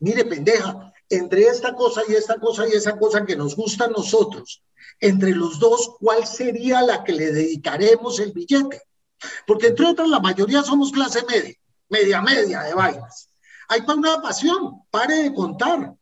Mire, 0.00 0.24
pendeja, 0.24 0.92
entre 1.08 1.46
esta 1.46 1.74
cosa 1.74 2.02
y 2.08 2.14
esta 2.14 2.38
cosa 2.38 2.68
y 2.68 2.72
esa 2.72 2.98
cosa 2.98 3.24
que 3.24 3.36
nos 3.36 3.56
gusta 3.56 3.86
a 3.86 3.88
nosotros, 3.88 4.62
entre 5.00 5.30
los 5.30 5.58
dos, 5.58 5.96
¿cuál 6.00 6.26
sería 6.26 6.82
la 6.82 7.04
que 7.04 7.12
le 7.12 7.32
dedicaremos 7.32 8.20
el 8.20 8.32
billete? 8.32 8.82
Porque 9.46 9.68
entre 9.68 9.86
otras, 9.86 10.08
la 10.08 10.20
mayoría 10.20 10.62
somos 10.62 10.92
clase 10.92 11.24
media, 11.26 11.56
media, 11.88 12.20
media 12.20 12.62
de 12.62 12.74
vainas. 12.74 13.30
Hay 13.68 13.82
para 13.82 13.98
una 13.98 14.22
pasión, 14.22 14.82
pare 14.90 15.22
de 15.22 15.34
contar. 15.34 15.94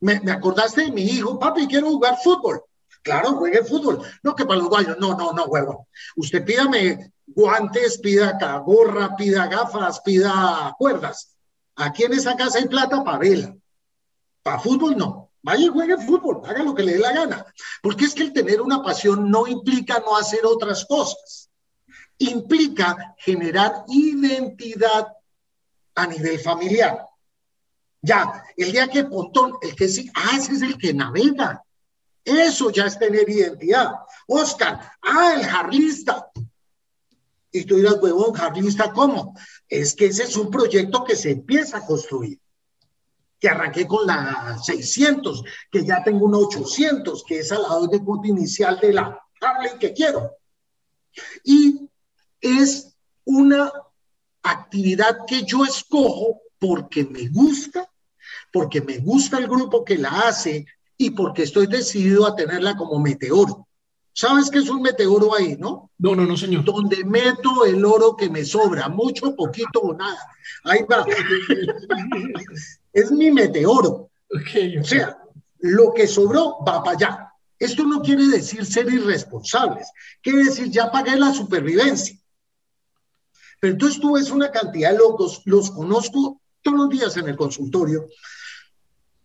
Me, 0.00 0.20
acordaste 0.30 0.82
de 0.82 0.92
mi 0.92 1.02
hijo, 1.02 1.38
papi, 1.38 1.66
quiero 1.66 1.88
jugar 1.88 2.18
fútbol. 2.22 2.62
Claro, 3.02 3.34
juegue 3.34 3.62
fútbol. 3.64 4.02
No, 4.22 4.34
que 4.34 4.44
para 4.44 4.58
los 4.58 4.68
guayos. 4.68 4.96
No, 4.98 5.16
no, 5.16 5.32
no, 5.32 5.44
huevo. 5.44 5.88
Usted 6.16 6.44
pídame 6.44 7.12
guantes, 7.26 7.98
pida 7.98 8.36
gorra, 8.64 9.14
pida 9.16 9.46
gafas, 9.46 10.00
pida 10.00 10.74
cuerdas. 10.78 11.36
Aquí 11.76 12.04
en 12.04 12.14
esa 12.14 12.36
casa 12.36 12.58
hay 12.58 12.66
plata 12.66 13.04
para 13.04 13.18
vela. 13.18 13.56
Para 14.42 14.58
fútbol 14.58 14.96
no. 14.96 15.30
Vaya 15.42 15.66
y 15.66 15.68
juegue 15.68 15.96
fútbol, 15.98 16.42
haga 16.44 16.64
lo 16.64 16.74
que 16.74 16.82
le 16.82 16.94
dé 16.94 16.98
la 16.98 17.12
gana. 17.12 17.46
Porque 17.80 18.06
es 18.06 18.14
que 18.14 18.24
el 18.24 18.32
tener 18.32 18.60
una 18.60 18.82
pasión 18.82 19.30
no 19.30 19.46
implica 19.46 20.00
no 20.00 20.16
hacer 20.16 20.44
otras 20.44 20.84
cosas. 20.86 21.50
Implica 22.18 23.14
generar 23.18 23.84
identidad 23.86 25.06
a 25.94 26.06
nivel 26.08 26.40
familiar. 26.40 27.06
Ya, 28.02 28.44
el 28.56 28.72
día 28.72 28.88
que 28.88 29.04
Pontón, 29.04 29.54
el 29.62 29.74
que 29.74 29.88
sí, 29.88 30.10
ah, 30.14 30.36
ese 30.36 30.52
es 30.52 30.62
el 30.62 30.78
que 30.78 30.94
navega. 30.94 31.62
Eso 32.24 32.70
ya 32.70 32.86
es 32.86 32.98
tener 32.98 33.28
identidad. 33.28 33.92
Oscar, 34.26 34.92
ah, 35.02 35.34
el 35.34 35.44
jarlista. 35.44 36.30
Y 37.50 37.64
tú 37.64 37.76
dirás, 37.76 37.96
huevón, 38.00 38.34
jarlista, 38.34 38.92
¿cómo? 38.92 39.34
Es 39.68 39.94
que 39.94 40.06
ese 40.06 40.24
es 40.24 40.36
un 40.36 40.50
proyecto 40.50 41.04
que 41.04 41.16
se 41.16 41.32
empieza 41.32 41.78
a 41.78 41.86
construir 41.86 42.38
que 43.38 43.48
arranqué 43.48 43.86
con 43.86 44.06
la 44.06 44.58
600, 44.62 45.42
que 45.70 45.84
ya 45.84 46.02
tengo 46.02 46.26
una 46.26 46.38
800, 46.38 47.24
que 47.24 47.40
es 47.40 47.52
al 47.52 47.62
lado 47.62 47.86
de 47.86 48.00
punto 48.00 48.26
inicial 48.26 48.78
de 48.80 48.92
la 48.92 49.20
Harley 49.40 49.78
que 49.78 49.92
quiero. 49.92 50.36
Y 51.44 51.88
es 52.40 52.96
una 53.24 53.72
actividad 54.42 55.18
que 55.26 55.42
yo 55.42 55.64
escojo 55.64 56.40
porque 56.66 57.04
me 57.04 57.28
gusta, 57.28 57.88
porque 58.52 58.80
me 58.80 58.98
gusta 58.98 59.38
el 59.38 59.46
grupo 59.46 59.84
que 59.84 59.96
la 59.96 60.10
hace 60.10 60.66
y 60.96 61.10
porque 61.10 61.44
estoy 61.44 61.68
decidido 61.68 62.26
a 62.26 62.34
tenerla 62.34 62.76
como 62.76 62.98
meteoro. 62.98 63.68
¿Sabes 64.12 64.50
qué 64.50 64.58
es 64.58 64.68
un 64.68 64.82
meteoro 64.82 65.34
ahí, 65.34 65.56
no? 65.58 65.90
No, 65.98 66.16
no, 66.16 66.24
no, 66.24 66.36
señor. 66.36 66.64
Donde 66.64 67.04
meto 67.04 67.64
el 67.66 67.84
oro 67.84 68.16
que 68.16 68.30
me 68.30 68.44
sobra, 68.44 68.88
mucho, 68.88 69.36
poquito 69.36 69.80
o 69.80 69.94
nada. 69.94 70.18
Ahí 70.64 70.80
va. 70.90 71.06
es 72.92 73.10
mi 73.12 73.30
meteoro. 73.30 74.10
O 74.80 74.84
sea, 74.84 75.18
lo 75.58 75.92
que 75.92 76.08
sobró 76.08 76.64
va 76.66 76.82
para 76.82 76.96
allá. 76.96 77.32
Esto 77.58 77.84
no 77.84 78.02
quiere 78.02 78.26
decir 78.26 78.66
ser 78.66 78.90
irresponsables, 78.92 79.88
quiere 80.20 80.44
decir 80.44 80.70
ya 80.70 80.90
pagué 80.90 81.16
la 81.16 81.32
supervivencia. 81.32 82.18
Pero 83.60 83.74
entonces 83.74 84.00
tú 84.00 84.14
ves 84.14 84.30
una 84.30 84.50
cantidad 84.50 84.92
de 84.92 84.98
locos, 84.98 85.42
los 85.44 85.70
conozco 85.70 86.40
todos 86.66 86.78
los 86.78 86.88
días 86.90 87.16
en 87.16 87.28
el 87.28 87.36
consultorio, 87.36 88.08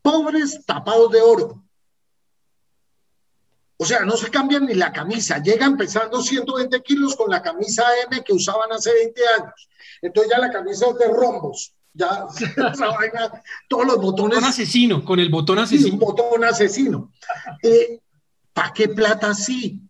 pobres 0.04 0.64
tapados 0.64 1.12
de 1.12 1.22
oro. 1.22 1.64
O 3.78 3.84
sea, 3.84 4.02
no 4.02 4.16
se 4.16 4.30
cambian 4.30 4.68
ni 4.68 4.76
la 4.76 4.92
camisa, 4.94 5.42
llegan 5.42 5.76
pesando 5.76 6.22
120 6.22 6.84
kilos 6.84 7.16
con 7.16 7.32
la 7.32 7.42
camisa 7.42 7.84
M 8.08 8.24
que 8.24 8.32
usaban 8.32 8.72
hace 8.72 8.94
20 8.94 9.22
años. 9.40 9.70
Entonces 10.04 10.32
ya 10.32 10.40
la 10.40 10.52
camisa 10.52 10.86
es 10.90 10.98
de 11.00 11.08
rombos, 11.08 11.74
ya 11.94 12.28
todos 13.68 13.88
los 13.88 13.98
botones. 13.98 14.36
Botón 14.36 14.44
asesino, 14.44 15.04
con 15.04 15.20
el 15.20 15.30
botón 15.30 15.58
asesino. 15.58 15.94
un 15.94 16.00
botón 16.00 16.44
asesino. 16.44 17.12
Eh, 17.64 18.02
¿Para 18.54 18.72
qué 18.72 18.90
plata 18.90 19.34
sí? 19.34 19.82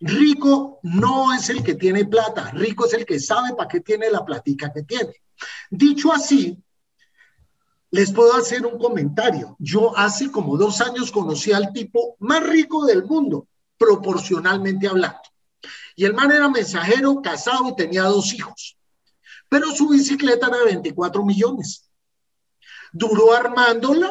Rico 0.00 0.80
no 0.84 1.34
es 1.34 1.50
el 1.50 1.62
que 1.62 1.74
tiene 1.74 2.06
plata, 2.06 2.50
rico 2.52 2.86
es 2.86 2.94
el 2.94 3.04
que 3.04 3.20
sabe 3.20 3.54
para 3.54 3.68
qué 3.68 3.80
tiene 3.80 4.10
la 4.10 4.24
platica 4.24 4.72
que 4.72 4.84
tiene. 4.84 5.21
Dicho 5.70 6.12
así, 6.12 6.62
les 7.90 8.12
puedo 8.12 8.34
hacer 8.34 8.64
un 8.66 8.78
comentario. 8.78 9.54
Yo 9.58 9.96
hace 9.96 10.30
como 10.30 10.56
dos 10.56 10.80
años 10.80 11.12
conocí 11.12 11.52
al 11.52 11.72
tipo 11.72 12.16
más 12.20 12.42
rico 12.42 12.86
del 12.86 13.04
mundo, 13.04 13.46
proporcionalmente 13.76 14.88
hablando. 14.88 15.20
Y 15.94 16.06
el 16.06 16.14
man 16.14 16.32
era 16.32 16.48
mensajero, 16.48 17.20
casado 17.20 17.68
y 17.68 17.76
tenía 17.76 18.04
dos 18.04 18.32
hijos. 18.32 18.78
Pero 19.48 19.70
su 19.72 19.88
bicicleta 19.88 20.48
era 20.48 20.58
de 20.58 20.64
24 20.64 21.24
millones. 21.24 21.90
Duró 22.92 23.34
armándola 23.34 24.10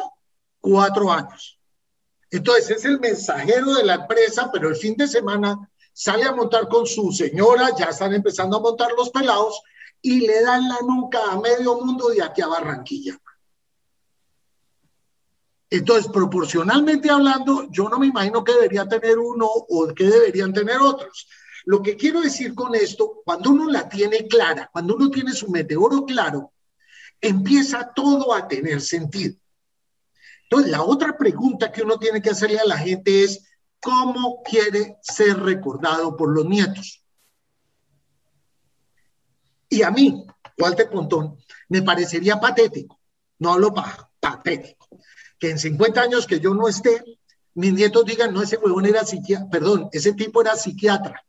cuatro 0.60 1.12
años. 1.12 1.58
Entonces 2.30 2.70
es 2.70 2.84
el 2.84 3.00
mensajero 3.00 3.74
de 3.74 3.84
la 3.84 3.94
empresa, 3.94 4.50
pero 4.52 4.68
el 4.68 4.76
fin 4.76 4.96
de 4.96 5.08
semana 5.08 5.70
sale 5.92 6.24
a 6.24 6.32
montar 6.32 6.68
con 6.68 6.86
su 6.86 7.12
señora, 7.12 7.70
ya 7.76 7.86
están 7.86 8.14
empezando 8.14 8.56
a 8.56 8.60
montar 8.60 8.92
los 8.96 9.10
pelados 9.10 9.60
y 10.02 10.20
le 10.26 10.42
dan 10.42 10.68
la 10.68 10.78
nuca 10.82 11.20
a 11.30 11.40
medio 11.40 11.80
mundo 11.80 12.08
de 12.08 12.22
aquí 12.22 12.42
a 12.42 12.48
Barranquilla. 12.48 13.18
Entonces, 15.70 16.10
proporcionalmente 16.12 17.08
hablando, 17.08 17.66
yo 17.70 17.88
no 17.88 17.98
me 17.98 18.08
imagino 18.08 18.44
que 18.44 18.52
debería 18.52 18.86
tener 18.86 19.18
uno 19.18 19.46
o 19.46 19.94
que 19.94 20.04
deberían 20.04 20.52
tener 20.52 20.76
otros. 20.78 21.28
Lo 21.64 21.80
que 21.80 21.96
quiero 21.96 22.20
decir 22.20 22.54
con 22.54 22.74
esto, 22.74 23.22
cuando 23.24 23.50
uno 23.50 23.70
la 23.70 23.88
tiene 23.88 24.26
clara, 24.26 24.68
cuando 24.70 24.96
uno 24.96 25.08
tiene 25.10 25.32
su 25.32 25.48
meteoro 25.48 26.04
claro, 26.04 26.52
empieza 27.20 27.90
todo 27.94 28.34
a 28.34 28.46
tener 28.48 28.82
sentido. 28.82 29.36
Entonces, 30.42 30.70
la 30.70 30.82
otra 30.82 31.16
pregunta 31.16 31.72
que 31.72 31.82
uno 31.82 31.98
tiene 31.98 32.20
que 32.20 32.30
hacerle 32.30 32.58
a 32.58 32.66
la 32.66 32.76
gente 32.76 33.24
es, 33.24 33.42
¿cómo 33.80 34.42
quiere 34.42 34.98
ser 35.00 35.38
recordado 35.40 36.16
por 36.16 36.34
los 36.34 36.44
nietos? 36.44 37.01
Y 39.72 39.82
a 39.82 39.90
mí, 39.90 40.22
Walter 40.58 40.90
Pontón, 40.90 41.38
me 41.70 41.80
parecería 41.80 42.38
patético, 42.38 43.00
no 43.38 43.54
hablo 43.54 43.72
paja, 43.72 44.06
patético, 44.20 44.86
que 45.38 45.48
en 45.48 45.58
50 45.58 46.02
años 46.02 46.26
que 46.26 46.40
yo 46.40 46.52
no 46.52 46.68
esté, 46.68 47.02
mis 47.54 47.72
nietos 47.72 48.04
digan, 48.04 48.34
no, 48.34 48.42
ese 48.42 48.58
huevón 48.58 48.84
era 48.84 49.02
psiquiatra, 49.02 49.48
perdón, 49.48 49.88
ese 49.90 50.12
tipo 50.12 50.42
era 50.42 50.56
psiquiatra. 50.56 51.24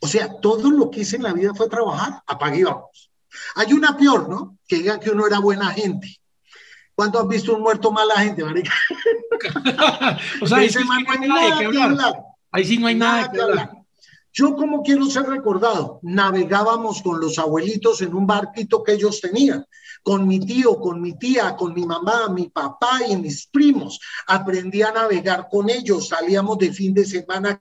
O 0.00 0.06
sea, 0.06 0.38
todo 0.40 0.70
lo 0.70 0.88
que 0.88 1.00
hice 1.00 1.16
en 1.16 1.24
la 1.24 1.32
vida 1.32 1.52
fue 1.52 1.68
trabajar, 1.68 2.22
apague 2.28 2.60
y 2.60 2.62
vamos. 2.62 3.10
Hay 3.56 3.72
una 3.72 3.96
peor, 3.96 4.28
¿no? 4.28 4.56
Que 4.68 4.76
digan 4.76 5.00
que 5.00 5.10
uno 5.10 5.26
era 5.26 5.40
buena 5.40 5.68
gente. 5.70 6.16
¿Cuándo 6.94 7.18
has 7.18 7.26
visto 7.26 7.56
un 7.56 7.62
muerto 7.62 7.90
mala 7.90 8.20
gente, 8.20 8.44
marica? 8.44 8.72
o 10.42 10.46
sea, 10.46 10.58
ahí 10.58 10.70
sí, 10.70 10.78
no 10.84 10.92
hay 10.92 11.28
nada 11.28 11.58
de 11.58 11.70
qué 11.70 11.82
hablar. 11.82 12.14
Ahí 12.52 12.64
sí 12.64 12.78
no 12.78 12.86
hay 12.86 12.94
nada, 12.94 13.24
de 13.24 13.30
qué 13.32 13.42
hablar. 13.42 13.79
Yo 14.32 14.54
como 14.54 14.82
quiero 14.82 15.06
ser 15.06 15.24
recordado, 15.24 15.98
navegábamos 16.02 17.02
con 17.02 17.20
los 17.20 17.38
abuelitos 17.38 18.00
en 18.02 18.14
un 18.14 18.26
barquito 18.26 18.82
que 18.82 18.92
ellos 18.92 19.20
tenían, 19.20 19.66
con 20.02 20.26
mi 20.26 20.38
tío, 20.40 20.78
con 20.78 21.00
mi 21.00 21.18
tía, 21.18 21.56
con 21.56 21.74
mi 21.74 21.84
mamá, 21.84 22.28
mi 22.28 22.48
papá 22.48 23.00
y 23.08 23.16
mis 23.16 23.46
primos. 23.46 23.98
Aprendí 24.26 24.82
a 24.82 24.92
navegar 24.92 25.48
con 25.50 25.68
ellos, 25.68 26.08
salíamos 26.08 26.58
de 26.58 26.72
fin 26.72 26.94
de 26.94 27.04
semana 27.04 27.60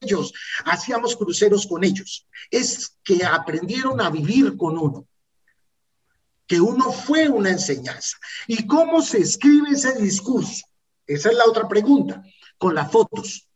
ellos, 0.00 0.32
hacíamos 0.66 1.16
cruceros 1.16 1.66
con 1.66 1.82
ellos. 1.82 2.26
Es 2.50 2.98
que 3.02 3.24
aprendieron 3.24 4.00
a 4.00 4.10
vivir 4.10 4.56
con 4.56 4.78
uno, 4.78 5.08
que 6.46 6.60
uno 6.60 6.92
fue 6.92 7.28
una 7.28 7.50
enseñanza. 7.50 8.18
¿Y 8.46 8.66
cómo 8.66 9.00
se 9.02 9.18
escribe 9.18 9.70
ese 9.70 9.94
discurso? 10.00 10.66
Esa 11.06 11.30
es 11.30 11.36
la 11.36 11.44
otra 11.46 11.68
pregunta, 11.68 12.22
con 12.58 12.74
las 12.74 12.90
fotos. 12.90 13.48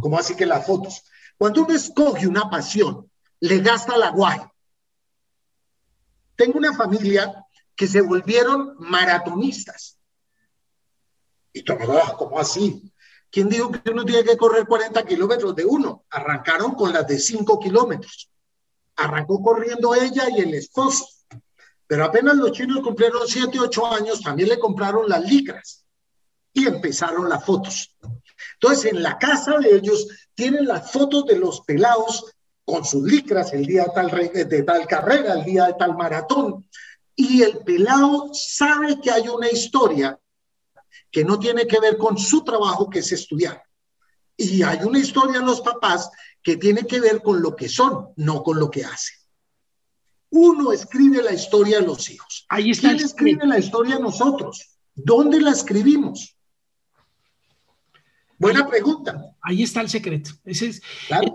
¿Cómo 0.00 0.18
así 0.18 0.36
que 0.36 0.46
las 0.46 0.66
fotos? 0.66 1.04
Cuando 1.38 1.64
uno 1.64 1.74
escoge 1.74 2.26
una 2.26 2.48
pasión, 2.50 3.10
le 3.40 3.58
gasta 3.60 3.96
la 3.96 4.10
guay. 4.10 4.40
Tengo 6.36 6.58
una 6.58 6.74
familia 6.74 7.44
que 7.74 7.86
se 7.86 8.00
volvieron 8.00 8.76
maratonistas. 8.78 9.98
Y 11.52 11.62
todo, 11.62 12.00
ah, 12.02 12.16
¿cómo 12.16 12.38
así? 12.38 12.92
¿Quién 13.30 13.48
dijo 13.48 13.70
que 13.70 13.90
uno 13.90 14.04
tiene 14.04 14.24
que 14.24 14.36
correr 14.36 14.66
40 14.66 15.04
kilómetros 15.04 15.56
de 15.56 15.64
uno? 15.64 16.04
Arrancaron 16.10 16.74
con 16.74 16.92
las 16.92 17.06
de 17.06 17.18
5 17.18 17.58
kilómetros. 17.58 18.30
arrancó 18.96 19.42
corriendo 19.42 19.92
ella 19.92 20.28
y 20.30 20.40
el 20.40 20.54
esposo. 20.54 21.04
Pero 21.86 22.04
apenas 22.04 22.36
los 22.36 22.52
chinos 22.52 22.80
cumplieron 22.80 23.26
7, 23.26 23.58
8 23.58 23.86
años, 23.92 24.22
también 24.22 24.48
le 24.48 24.58
compraron 24.58 25.08
las 25.08 25.24
licras 25.24 25.84
y 26.52 26.66
empezaron 26.66 27.28
las 27.28 27.44
fotos. 27.44 27.94
Entonces, 28.54 28.92
en 28.92 29.02
la 29.02 29.18
casa 29.18 29.58
de 29.58 29.76
ellos 29.76 30.06
tienen 30.34 30.66
las 30.66 30.90
fotos 30.90 31.26
de 31.26 31.36
los 31.36 31.60
pelados 31.62 32.34
con 32.64 32.84
sus 32.84 33.02
licras 33.02 33.52
el 33.52 33.66
día 33.66 33.84
de 33.84 33.90
tal, 33.94 34.48
de 34.48 34.62
tal 34.62 34.86
carrera, 34.86 35.34
el 35.34 35.44
día 35.44 35.66
de 35.66 35.74
tal 35.74 35.96
maratón. 35.96 36.68
Y 37.14 37.42
el 37.42 37.58
pelado 37.58 38.30
sabe 38.32 39.00
que 39.00 39.10
hay 39.10 39.28
una 39.28 39.50
historia 39.50 40.18
que 41.10 41.24
no 41.24 41.38
tiene 41.38 41.66
que 41.66 41.78
ver 41.78 41.96
con 41.96 42.18
su 42.18 42.42
trabajo, 42.42 42.90
que 42.90 42.98
es 43.00 43.12
estudiar. 43.12 43.62
Y 44.36 44.62
hay 44.62 44.78
una 44.82 44.98
historia 44.98 45.38
en 45.38 45.46
los 45.46 45.60
papás 45.60 46.10
que 46.42 46.56
tiene 46.56 46.86
que 46.86 47.00
ver 47.00 47.22
con 47.22 47.40
lo 47.40 47.54
que 47.54 47.68
son, 47.68 48.08
no 48.16 48.42
con 48.42 48.58
lo 48.58 48.70
que 48.70 48.84
hacen. 48.84 49.16
Uno 50.30 50.72
escribe 50.72 51.22
la 51.22 51.32
historia 51.32 51.78
de 51.78 51.86
los 51.86 52.10
hijos. 52.10 52.44
Ahí 52.48 52.72
está 52.72 52.88
¿Quién 52.88 53.04
escribe 53.04 53.46
la 53.46 53.58
historia 53.58 54.00
nosotros? 54.00 54.76
¿Dónde 54.94 55.40
la 55.40 55.52
escribimos? 55.52 56.33
Buena 58.38 58.66
pregunta. 58.66 59.34
Ahí 59.40 59.62
está 59.62 59.80
el 59.80 59.88
secreto. 59.88 60.30
Ese 60.44 60.66
es, 60.68 60.82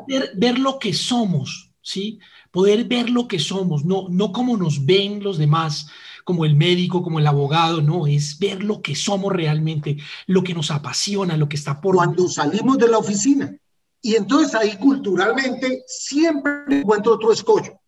ver, 0.07 0.31
ver, 0.35 0.59
lo 0.59 0.79
que 0.79 0.93
somos, 0.93 1.71
¿sí? 1.81 2.19
Poder 2.51 2.85
ver 2.85 3.09
lo 3.09 3.27
que 3.27 3.39
somos, 3.39 3.85
no, 3.85 4.07
no 4.09 4.31
como 4.31 4.57
nos 4.57 4.85
ven 4.85 5.23
los 5.23 5.37
demás, 5.37 5.87
como 6.23 6.45
el 6.45 6.55
médico, 6.55 7.01
como 7.03 7.19
el 7.19 7.27
abogado, 7.27 7.81
no, 7.81 8.07
es 8.07 8.37
ver 8.39 8.63
lo 8.63 8.81
que 8.81 8.95
somos 8.95 9.31
realmente, 9.31 9.97
lo 10.27 10.43
que 10.43 10.53
nos 10.53 10.71
apasiona, 10.71 11.37
lo 11.37 11.47
que 11.47 11.55
está 11.55 11.79
por... 11.79 11.95
Cuando 11.95 12.27
salimos 12.27 12.77
de 12.77 12.87
la 12.87 12.97
oficina. 12.97 13.55
Y 14.01 14.15
entonces 14.15 14.55
ahí 14.55 14.77
culturalmente 14.77 15.83
siempre 15.87 16.79
encuentro 16.81 17.13
otro 17.13 17.31
escollo. 17.31 17.79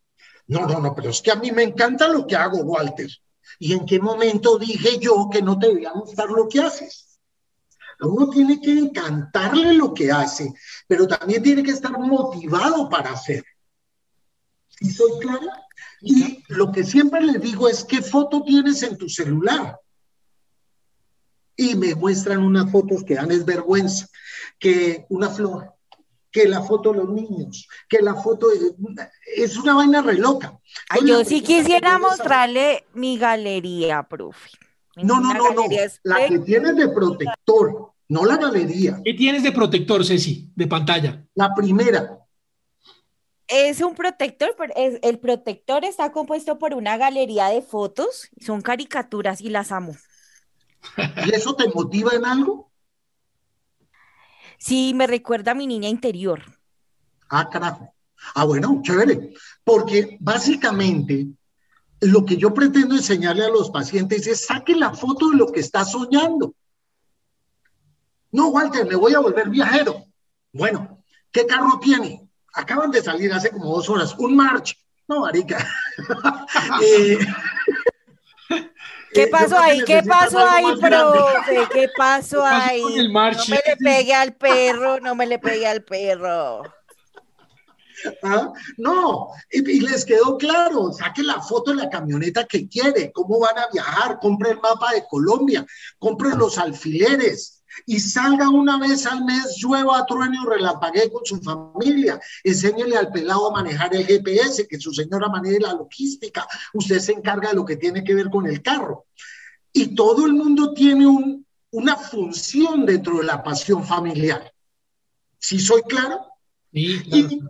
No, 0.48 0.66
no, 0.66 0.80
no, 0.80 0.94
pero 0.94 1.10
es 1.10 1.22
que 1.22 1.32
a 1.32 1.36
mí 1.36 1.52
me 1.52 1.64
encanta 1.64 2.08
lo 2.08 2.28
que 2.28 2.36
hago, 2.36 2.64
Walter. 2.64 3.10
¿Y 3.60 3.74
en 3.74 3.86
qué 3.86 4.00
momento 4.00 4.58
dije 4.58 5.00
yo 5.00 5.30
que 5.32 5.42
no 5.42 5.58
te 5.58 5.68
debía 5.68 5.92
gustar 5.92 6.30
lo 6.30 6.48
que 6.48 6.62
haces? 6.62 7.11
Uno 8.02 8.30
tiene 8.30 8.60
que 8.60 8.72
encantarle 8.72 9.74
lo 9.74 9.94
que 9.94 10.12
hace, 10.12 10.54
pero 10.88 11.08
también 11.08 11.44
tiene 11.44 11.62
que 11.62 11.72
estar 11.72 11.98
motivado 11.98 12.90
para 12.90 13.12
hacer. 13.12 13.44
¿Y 14.80 14.90
soy 14.90 15.20
clara? 15.20 15.68
Y 16.02 16.44
lo 16.48 16.72
que 16.72 16.84
siempre 16.84 17.22
les 17.22 17.40
digo 17.40 17.70
es, 17.70 17.84
¿qué 17.84 18.02
foto 18.02 18.44
tienes 18.44 18.82
en 18.82 18.98
tu 18.98 19.08
celular? 19.08 19.80
Y 21.56 21.76
me 21.76 21.94
muestran 21.94 22.40
unas 22.40 22.72
fotos 22.72 23.04
que 23.04 23.16
dan 23.16 23.32
es 23.32 23.46
vergüenza, 23.46 24.08
que 24.58 25.06
una 25.10 25.30
flor, 25.30 25.76
que 26.32 26.48
la 26.48 26.64
foto 26.64 26.92
de 26.92 26.98
los 27.00 27.10
niños, 27.10 27.68
que 27.88 28.02
la 28.02 28.16
foto 28.16 28.48
de... 28.50 28.74
es 29.36 29.56
una 29.58 29.76
vaina 29.76 30.02
re 30.02 30.16
loca. 30.16 30.58
yo 31.06 31.24
sí 31.24 31.42
quisiera 31.42 32.00
mostrarle 32.00 32.86
mi 32.94 33.20
galería, 33.20 34.02
profe. 34.02 34.50
No, 35.04 35.20
no, 35.20 35.34
no, 35.34 35.54
no. 35.54 35.64
La 36.04 36.28
que 36.28 36.40
tienes 36.40 36.76
de 36.76 36.90
protector, 36.90 37.94
no 38.08 38.26
la 38.26 38.38
galería. 38.38 39.00
¿Qué 39.04 39.14
tienes 39.14 39.44
de 39.44 39.52
protector, 39.52 40.06
Ceci, 40.06 40.52
de 40.56 40.68
pantalla? 40.68 41.26
La 41.36 41.54
primera. 41.54 42.18
Es 43.48 43.82
un 43.82 43.96
protector, 43.96 44.56
el 44.76 45.20
protector 45.20 45.84
está 45.84 46.12
compuesto 46.12 46.58
por 46.58 46.74
una 46.74 46.96
galería 46.98 47.48
de 47.48 47.62
fotos, 47.62 48.30
son 48.40 48.62
caricaturas 48.62 49.42
y 49.42 49.50
las 49.50 49.72
amo. 49.74 49.96
¿Y 51.26 51.36
eso 51.36 51.56
te 51.56 51.68
motiva 51.68 52.14
en 52.14 52.26
algo? 52.26 52.72
Sí, 54.58 54.94
me 54.96 55.08
recuerda 55.08 55.52
a 55.52 55.56
mi 55.56 55.68
niña 55.68 55.90
interior. 55.90 56.44
Ah, 57.30 57.50
carajo. 57.50 57.94
Ah, 58.36 58.46
bueno, 58.46 58.80
chévere. 58.84 59.34
Porque 59.64 60.18
básicamente 60.20 61.28
lo 62.02 62.26
que 62.26 62.36
yo 62.36 62.54
pretendo 62.54 62.96
enseñarle 62.96 63.46
a 63.46 63.50
los 63.50 63.70
pacientes 63.70 64.26
es 64.28 64.46
saque 64.46 64.76
la 64.76 64.94
foto 64.94 65.30
de 65.30 65.38
lo 65.38 65.52
que 65.52 65.60
está 65.60 65.86
soñando. 65.86 66.56
No, 68.32 68.48
Walter, 68.50 68.86
me 68.86 68.96
voy 68.96 69.14
a 69.14 69.20
volver 69.20 69.50
viajero. 69.50 70.06
Bueno, 70.52 71.04
¿qué 71.32 71.46
carro 71.46 71.80
tiene? 71.80 72.28
Acaban 72.54 72.92
de 72.92 73.02
salir 73.02 73.32
hace 73.32 73.52
como 73.52 73.76
dos 73.76 73.88
horas. 73.90 74.16
Un 74.18 74.36
March. 74.36 74.78
No, 75.08 75.22
marica. 75.22 75.68
eh, 76.82 77.20
¿Qué 79.14 79.28
pasó 79.28 79.60
ahí? 79.60 79.84
¿Qué 79.84 80.02
pasó 80.04 80.40
ahí, 80.40 80.66
profe? 80.80 81.68
¿Qué 81.72 81.90
pasó 81.96 82.46
ahí? 82.46 82.82
No 82.82 83.24
me 83.48 83.62
le 83.66 83.78
pegue 83.78 84.14
al 84.14 84.34
perro, 84.34 85.00
no 85.02 85.16
me 85.16 85.28
le 85.28 85.38
pegue 85.38 85.68
al 85.68 85.84
perro. 85.84 86.64
¿Ah? 88.24 88.52
No, 88.78 89.30
y, 89.50 89.60
y, 89.70 89.80
les 89.82 90.06
quedó 90.06 90.38
claro, 90.38 90.92
saque 90.92 91.24
la 91.24 91.42
foto 91.42 91.72
de 91.72 91.78
la 91.78 91.90
camioneta 91.90 92.46
que 92.46 92.68
quiere, 92.68 93.12
cómo 93.12 93.40
van 93.40 93.58
a 93.58 93.68
viajar, 93.72 94.20
compre 94.20 94.52
el 94.52 94.60
mapa 94.60 94.94
de 94.94 95.04
Colombia, 95.10 95.66
compre 96.00 96.36
los 96.36 96.58
alfileres, 96.58 97.62
y 97.86 98.00
salga 98.00 98.50
una 98.50 98.78
vez 98.78 99.06
al 99.06 99.24
mes, 99.24 99.58
llueva, 99.58 100.06
truene 100.06 100.38
o 100.40 100.50
relampaguee 100.50 101.12
con 101.12 101.26
su 101.26 101.42
familia. 101.42 102.20
Enséñele 102.44 102.98
al 102.98 103.12
pelado 103.12 103.50
a 103.50 103.54
manejar 103.54 103.96
el 103.96 104.06
GPS, 104.06 104.68
que 104.68 104.80
su 104.80 104.94
señora 104.94 105.30
maneje 105.30 105.60
la 105.60 105.74
logística. 105.74 106.48
Usted 106.74 107.00
se 107.00 107.14
encarga 107.14 107.50
de 107.50 107.56
lo 107.56 107.66
que 107.66 107.78
tiene 107.78 108.04
que 108.04 108.14
ver 108.14 108.30
con 108.30 108.48
el 108.48 108.62
carro. 108.62 109.06
Y 109.74 109.96
todo 109.96 110.26
el 110.26 110.34
mundo 110.34 110.74
tiene 110.74 111.08
un, 111.08 111.46
una 111.72 111.96
función 111.96 112.86
dentro 112.86 113.18
de 113.18 113.24
la 113.24 113.44
pasión 113.44 113.84
familiar. 113.86 114.52
¿Sí 115.40 115.60
soy 115.60 115.82
claro? 115.84 116.20
Sí, 116.74 117.00
claro. 117.04 117.28
Y, 117.32 117.42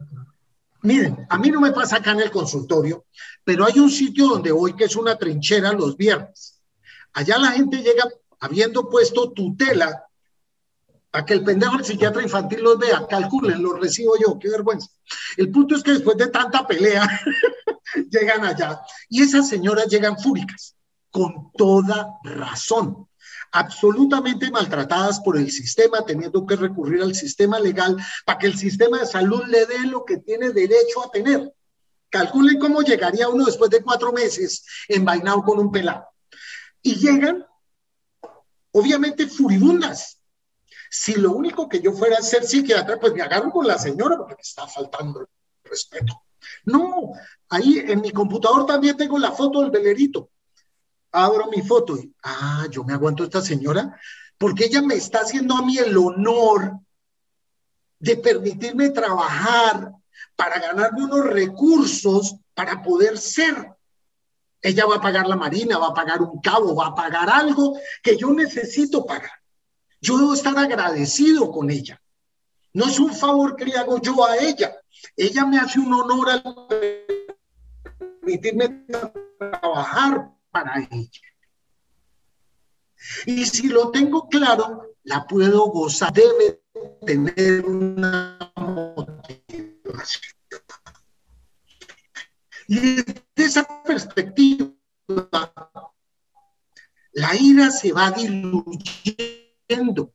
miren, 0.84 1.26
a 1.30 1.38
mí 1.38 1.50
no 1.50 1.62
me 1.62 1.72
pasa 1.72 1.98
acá 1.98 2.12
en 2.12 2.22
el 2.22 2.32
consultorio, 2.32 3.06
pero 3.44 3.66
hay 3.66 3.80
un 3.80 3.90
sitio 3.90 4.28
donde 4.28 4.52
voy 4.52 4.76
que 4.76 4.86
es 4.86 4.96
una 4.96 5.18
trinchera 5.18 5.72
los 5.74 5.98
viernes. 5.98 6.62
Allá 7.14 7.38
la 7.38 7.52
gente 7.52 7.78
llega 7.78 8.06
habiendo 8.40 8.90
puesto 8.90 9.32
tutela 9.32 10.06
a 11.14 11.26
que 11.26 11.34
el 11.34 11.44
pendejo 11.44 11.76
del 11.76 11.86
psiquiatra 11.86 12.24
infantil 12.24 12.62
los 12.62 12.80
vea, 12.80 13.06
calculen, 13.08 13.62
los 13.62 13.80
recibo 13.80 14.14
yo, 14.18 14.40
qué 14.40 14.50
vergüenza. 14.50 14.88
El 15.36 15.52
punto 15.52 15.76
es 15.76 15.84
que 15.84 15.92
después 15.92 16.18
de 16.18 16.28
tanta 16.28 16.66
pelea, 16.66 17.06
llegan 18.10 18.46
allá 18.46 18.82
y 19.10 19.22
esas 19.22 19.50
señoras 19.50 19.88
llegan 19.88 20.18
fúricas, 20.18 20.76
con 21.10 21.52
toda 21.58 22.08
razón, 22.24 23.08
absolutamente 23.52 24.50
maltratadas 24.50 25.20
por 25.20 25.38
el 25.38 25.52
sistema, 25.52 26.06
teniendo 26.06 26.46
que 26.46 26.56
recurrir 26.56 27.02
al 27.02 27.16
sistema 27.16 27.60
legal 27.60 27.98
para 28.26 28.40
que 28.40 28.48
el 28.48 28.58
sistema 28.58 29.00
de 29.00 29.06
salud 29.06 29.44
le 29.48 29.66
dé 29.66 29.80
lo 29.88 30.06
que 30.06 30.18
tiene 30.18 30.52
derecho 30.52 31.04
a 31.06 31.12
tener. 31.12 31.54
Calculen 32.10 32.60
cómo 32.60 32.82
llegaría 32.82 33.30
uno 33.30 33.46
después 33.46 33.70
de 33.70 33.82
cuatro 33.82 34.12
meses 34.12 34.66
envainado 34.88 35.44
con 35.44 35.60
un 35.60 35.72
pelado. 35.72 36.06
Y 36.82 36.96
llegan, 36.96 37.46
obviamente, 38.72 39.28
furibundas, 39.28 40.20
si 40.90 41.16
lo 41.16 41.32
único 41.32 41.70
que 41.70 41.80
yo 41.80 41.94
fuera 41.94 42.18
a 42.18 42.22
ser 42.22 42.44
psiquiatra, 42.44 43.00
pues 43.00 43.14
me 43.14 43.22
agarro 43.22 43.50
con 43.50 43.66
la 43.66 43.78
señora 43.78 44.18
porque 44.18 44.36
me 44.36 44.42
está 44.42 44.68
faltando 44.68 45.26
respeto. 45.64 46.24
No, 46.66 47.14
ahí 47.50 47.80
en 47.80 48.02
mi 48.02 48.12
computador 48.12 48.66
también 48.66 48.98
tengo 48.98 49.18
la 49.18 49.32
foto 49.32 49.62
del 49.62 49.72
velerito. 49.72 50.31
Abro 51.12 51.48
mi 51.48 51.62
foto 51.62 51.98
y, 51.98 52.14
ah, 52.24 52.68
yo 52.70 52.84
me 52.84 52.94
aguanto 52.94 53.24
a 53.24 53.26
esta 53.26 53.42
señora 53.42 53.98
porque 54.38 54.66
ella 54.66 54.82
me 54.82 54.96
está 54.96 55.20
haciendo 55.20 55.56
a 55.56 55.62
mí 55.62 55.78
el 55.78 55.96
honor 55.98 56.80
de 58.00 58.18
permitirme 58.18 58.90
trabajar 58.90 59.92
para 60.36 60.60
ganarme 60.60 61.04
unos 61.04 61.26
recursos 61.28 62.36
para 62.56 62.82
poder 62.82 63.20
ser. 63.20 63.72
Ella 64.62 64.86
va 64.86 64.96
a 64.96 65.02
pagar 65.02 65.28
la 65.28 65.36
marina, 65.36 65.78
va 65.78 65.90
a 65.90 65.94
pagar 65.94 66.22
un 66.22 66.42
cabo, 66.42 66.76
va 66.76 66.88
a 66.88 66.96
pagar 66.96 67.30
algo 67.30 67.78
que 68.02 68.18
yo 68.18 68.32
necesito 68.34 69.06
pagar. 69.06 69.32
Yo 70.00 70.18
debo 70.18 70.34
estar 70.34 70.58
agradecido 70.58 71.52
con 71.52 71.70
ella. 71.70 72.02
No 72.74 72.86
es 72.86 73.00
un 73.00 73.14
favor 73.14 73.56
que 73.56 73.66
le 73.66 73.78
hago 73.78 74.02
yo 74.02 74.26
a 74.26 74.38
ella. 74.38 74.76
Ella 75.16 75.46
me 75.46 75.60
hace 75.60 75.80
un 75.80 75.94
honor 75.94 76.30
al 76.30 76.44
permitirme 78.22 78.86
trabajar 79.38 80.32
para 80.52 80.88
ella. 80.92 81.22
Y 83.26 83.46
si 83.46 83.68
lo 83.68 83.90
tengo 83.90 84.30
claro, 84.30 84.96
la 85.04 85.26
puedo 85.26 85.66
gozar. 85.68 86.14
Debe 86.14 86.62
tener 87.06 87.66
una 87.66 88.38
motivación. 88.56 90.36
Y 92.68 92.80
desde 92.80 93.24
esa 93.36 93.84
perspectiva, 93.84 94.72
la 97.14 97.36
ira 97.36 97.72
se 97.72 97.92
va 97.92 98.12
diluyendo 98.12 100.14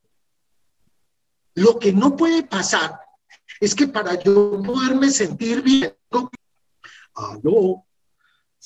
lo 1.56 1.78
que 1.78 1.92
no 1.92 2.16
puede 2.16 2.42
pasar 2.42 3.00
es 3.60 3.74
que 3.74 3.88
para 3.88 4.22
yo 4.22 4.62
poderme 4.62 5.10
sentir 5.10 5.62
bien, 5.62 5.96
¿Aló? 7.14 7.85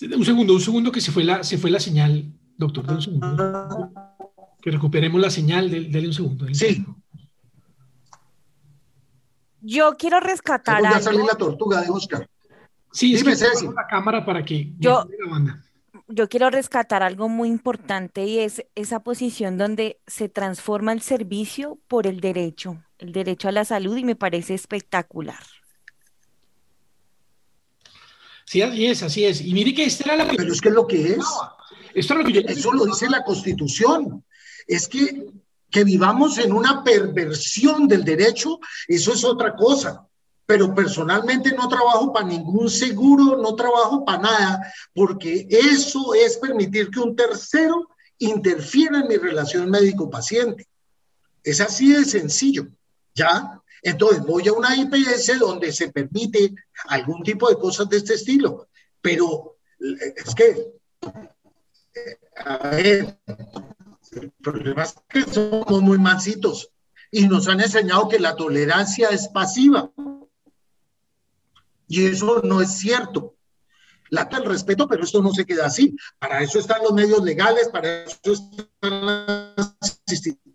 Un 0.02 0.24
segundo, 0.24 0.54
un 0.54 0.60
segundo 0.60 0.90
que 0.92 1.00
se 1.00 1.12
fue 1.12 1.24
la, 1.24 1.42
se 1.44 1.58
fue 1.58 1.70
la 1.70 1.78
señal, 1.80 2.32
doctor. 2.56 2.90
Un 2.90 3.02
segundo. 3.02 3.92
Que 4.62 4.70
recuperemos 4.70 5.20
la 5.20 5.30
señal, 5.30 5.70
dale 5.70 6.06
un 6.06 6.14
segundo. 6.14 6.46
sí. 6.54 6.84
Yo 9.62 9.96
quiero 9.98 10.20
rescatar 10.20 10.84
algo. 10.84 11.00
salir 11.00 11.20
la 11.20 11.34
tortuga 11.34 11.82
de 11.82 11.90
Oscar. 11.90 12.26
Sí, 12.92 13.12
es 13.14 13.20
Dime, 13.20 13.32
que 13.32 13.36
Ceci. 13.36 13.66
la 13.66 13.86
cámara 13.86 14.24
para 14.24 14.42
que 14.42 14.72
Yo- 14.78 15.04
mejore 15.04 15.16
la 15.24 15.30
banda. 15.30 15.62
Yo 16.08 16.28
quiero 16.28 16.50
rescatar 16.50 17.02
algo 17.04 17.28
muy 17.28 17.48
importante 17.50 18.24
y 18.26 18.38
es 18.40 18.64
esa 18.74 19.00
posición 19.00 19.58
donde 19.58 20.00
se 20.08 20.28
transforma 20.28 20.92
el 20.92 21.02
servicio 21.02 21.78
por 21.86 22.06
el 22.08 22.20
derecho, 22.20 22.82
el 22.98 23.12
derecho 23.12 23.48
a 23.48 23.52
la 23.52 23.64
salud 23.64 23.96
y 23.96 24.02
me 24.04 24.16
parece 24.16 24.54
espectacular. 24.54 25.38
Sí, 28.50 28.62
así 28.62 28.86
es, 28.86 29.02
así 29.04 29.24
es. 29.24 29.40
Y 29.42 29.54
mire 29.54 29.72
que 29.72 29.84
esta 29.84 30.02
era 30.06 30.16
la 30.16 30.28
que 30.28 30.36
Pero 30.36 30.52
es 30.52 30.60
que 30.60 30.70
es 30.70 30.74
lo 30.74 30.84
que 30.84 31.12
es. 31.12 31.24
Esto 31.94 32.14
es 32.14 32.18
lo 32.18 32.24
que 32.24 32.32
yo 32.32 32.40
Eso 32.40 32.72
lo 32.72 32.84
dice 32.84 33.08
la 33.08 33.22
Constitución. 33.22 34.24
Es 34.66 34.88
que 34.88 35.24
que 35.70 35.84
vivamos 35.84 36.36
en 36.38 36.52
una 36.52 36.82
perversión 36.82 37.86
del 37.86 38.04
derecho, 38.04 38.58
eso 38.88 39.12
es 39.12 39.24
otra 39.24 39.54
cosa. 39.54 40.04
Pero 40.46 40.74
personalmente 40.74 41.52
no 41.52 41.68
trabajo 41.68 42.12
para 42.12 42.26
ningún 42.26 42.68
seguro, 42.68 43.36
no 43.36 43.54
trabajo 43.54 44.04
para 44.04 44.22
nada, 44.22 44.72
porque 44.92 45.46
eso 45.48 46.12
es 46.12 46.36
permitir 46.38 46.90
que 46.90 46.98
un 46.98 47.14
tercero 47.14 47.88
interfiera 48.18 48.98
en 48.98 49.06
mi 49.06 49.16
relación 49.16 49.70
médico-paciente. 49.70 50.66
Es 51.44 51.60
así 51.60 51.92
de 51.92 52.04
sencillo, 52.04 52.66
¿ya? 53.14 53.59
Entonces 53.82 54.22
voy 54.22 54.46
a 54.48 54.52
una 54.52 54.76
IPS 54.76 55.38
donde 55.38 55.72
se 55.72 55.90
permite 55.90 56.54
algún 56.88 57.22
tipo 57.22 57.48
de 57.48 57.56
cosas 57.56 57.88
de 57.88 57.98
este 57.98 58.14
estilo, 58.14 58.68
pero 59.00 59.56
eh, 59.80 60.14
es 60.16 60.34
que, 60.34 60.74
eh, 61.94 62.18
a 62.44 62.68
ver, 62.70 63.18
el 64.12 64.30
problema 64.42 64.82
es 64.82 64.94
que 65.08 65.22
somos 65.22 65.82
muy 65.82 65.98
mansitos 65.98 66.70
y 67.10 67.26
nos 67.26 67.48
han 67.48 67.60
enseñado 67.60 68.08
que 68.08 68.18
la 68.18 68.36
tolerancia 68.36 69.08
es 69.08 69.28
pasiva. 69.28 69.90
Y 71.88 72.06
eso 72.06 72.40
no 72.44 72.60
es 72.60 72.70
cierto. 72.70 73.34
Lata 74.10 74.38
el 74.38 74.44
respeto, 74.44 74.86
pero 74.88 75.04
esto 75.04 75.22
no 75.22 75.32
se 75.32 75.44
queda 75.44 75.66
así. 75.66 75.96
Para 76.18 76.42
eso 76.42 76.58
están 76.58 76.82
los 76.82 76.92
medios 76.92 77.22
legales, 77.22 77.68
para 77.68 78.04
eso 78.04 78.32
están 78.32 79.06
las 79.56 80.02
instituciones. 80.06 80.50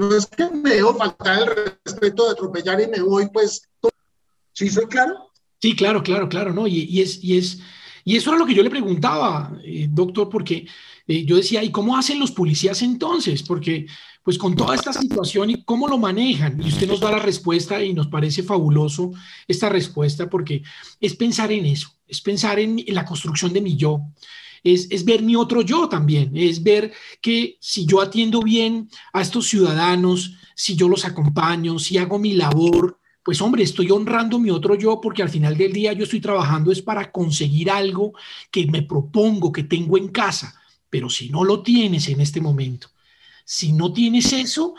No 0.00 0.16
es 0.16 0.24
que 0.24 0.48
me 0.48 0.70
debo 0.70 0.94
faltar 0.94 1.42
el 1.42 1.76
respeto 1.84 2.24
de 2.24 2.30
atropellar 2.30 2.80
y 2.80 2.86
me 2.86 3.02
voy, 3.02 3.28
pues. 3.30 3.68
¿Sí 4.54 4.70
soy 4.70 4.86
claro? 4.86 5.30
Sí, 5.60 5.76
claro, 5.76 6.02
claro, 6.02 6.26
claro, 6.26 6.54
¿no? 6.54 6.66
Y, 6.66 6.84
y 6.84 7.02
es, 7.02 7.22
y 7.22 7.36
es, 7.36 7.60
y 8.02 8.16
eso 8.16 8.30
era 8.30 8.38
lo 8.38 8.46
que 8.46 8.54
yo 8.54 8.62
le 8.62 8.70
preguntaba, 8.70 9.52
eh, 9.62 9.88
doctor, 9.90 10.30
porque 10.30 10.66
eh, 11.06 11.24
yo 11.26 11.36
decía, 11.36 11.62
¿y 11.62 11.70
cómo 11.70 11.98
hacen 11.98 12.18
los 12.18 12.30
policías 12.30 12.80
entonces? 12.80 13.42
Porque, 13.42 13.84
pues 14.22 14.38
con 14.38 14.56
toda 14.56 14.74
esta 14.74 14.94
situación 14.94 15.50
y 15.50 15.64
cómo 15.64 15.86
lo 15.86 15.98
manejan, 15.98 16.58
y 16.62 16.68
usted 16.68 16.88
nos 16.88 17.00
da 17.00 17.10
la 17.10 17.18
respuesta 17.18 17.84
y 17.84 17.92
nos 17.92 18.06
parece 18.06 18.42
fabuloso 18.42 19.10
esta 19.46 19.68
respuesta, 19.68 20.30
porque 20.30 20.62
es 20.98 21.14
pensar 21.14 21.52
en 21.52 21.66
eso, 21.66 21.90
es 22.08 22.22
pensar 22.22 22.58
en, 22.58 22.78
en 22.78 22.94
la 22.94 23.04
construcción 23.04 23.52
de 23.52 23.60
mi 23.60 23.76
yo, 23.76 24.00
es, 24.64 24.88
es, 24.90 25.04
ver 25.04 25.22
mi 25.22 25.36
otro 25.36 25.62
yo 25.62 25.88
también, 25.88 26.36
es 26.36 26.62
ver 26.62 26.92
que 27.20 27.56
si 27.60 27.86
yo 27.86 28.00
atiendo 28.00 28.40
bien 28.40 28.88
a 29.12 29.22
estos 29.22 29.48
ciudadanos, 29.48 30.34
si 30.54 30.76
yo 30.76 30.88
los 30.88 31.04
acompaño, 31.04 31.78
si 31.78 31.98
hago 31.98 32.18
mi 32.18 32.34
labor, 32.34 32.98
pues 33.22 33.40
hombre, 33.40 33.62
estoy 33.62 33.90
honrando 33.90 34.38
mi 34.38 34.50
otro 34.50 34.74
yo 34.74 35.00
porque 35.00 35.22
al 35.22 35.28
final 35.28 35.56
del 35.56 35.72
día 35.72 35.92
yo 35.92 36.04
estoy 36.04 36.20
trabajando 36.20 36.72
es 36.72 36.82
para 36.82 37.12
conseguir 37.12 37.70
algo 37.70 38.12
que 38.50 38.66
me 38.66 38.82
propongo, 38.82 39.52
que 39.52 39.64
tengo 39.64 39.98
en 39.98 40.08
casa. 40.08 40.60
Pero 40.88 41.08
si 41.08 41.28
no 41.28 41.44
lo 41.44 41.62
tienes 41.62 42.08
en 42.08 42.20
este 42.20 42.40
momento, 42.40 42.88
si 43.44 43.72
no 43.72 43.92
tienes 43.92 44.32
eso, 44.32 44.74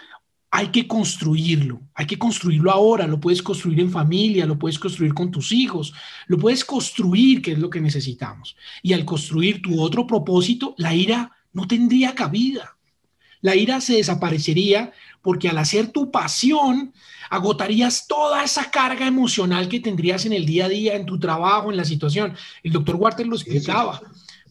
hay 0.54 0.68
que 0.68 0.86
construirlo, 0.86 1.82
hay 1.96 2.06
que 2.06 2.20
construirlo 2.20 2.72
ahora, 2.72 3.08
lo 3.08 3.22
puedes 3.22 3.42
construir 3.42 3.80
en 3.80 3.90
familia, 3.90 4.46
lo 4.46 4.60
puedes 4.60 4.78
construir 4.78 5.14
con 5.14 5.32
tus 5.32 5.54
hijos, 5.54 5.94
lo 6.28 6.38
puedes 6.38 6.66
construir, 6.66 7.42
que 7.42 7.54
es 7.54 7.60
lo 7.60 7.70
que 7.70 7.80
necesitamos. 7.80 8.58
Y 8.84 8.92
al 8.92 9.06
construir 9.06 9.62
tu 9.62 9.82
otro 9.82 10.06
propósito, 10.06 10.76
la 10.78 10.94
ira 10.94 11.32
no 11.54 11.68
tendría 11.68 12.14
cabida. 12.14 12.76
La 13.40 13.56
ira 13.56 13.80
se 13.80 13.94
desaparecería 13.94 14.92
porque 15.22 15.48
al 15.48 15.58
hacer 15.58 15.88
tu 15.88 16.12
pasión, 16.12 16.94
agotarías 17.30 18.06
toda 18.06 18.44
esa 18.44 18.70
carga 18.70 19.08
emocional 19.08 19.70
que 19.70 19.80
tendrías 19.80 20.26
en 20.26 20.34
el 20.34 20.46
día 20.46 20.66
a 20.66 20.70
día, 20.70 20.96
en 20.96 21.06
tu 21.06 21.18
trabajo, 21.18 21.72
en 21.72 21.78
la 21.78 21.86
situación. 21.86 22.36
El 22.62 22.74
doctor 22.74 22.98
Walter 22.98 23.26
lo 23.26 23.38
explicaba. 23.38 24.02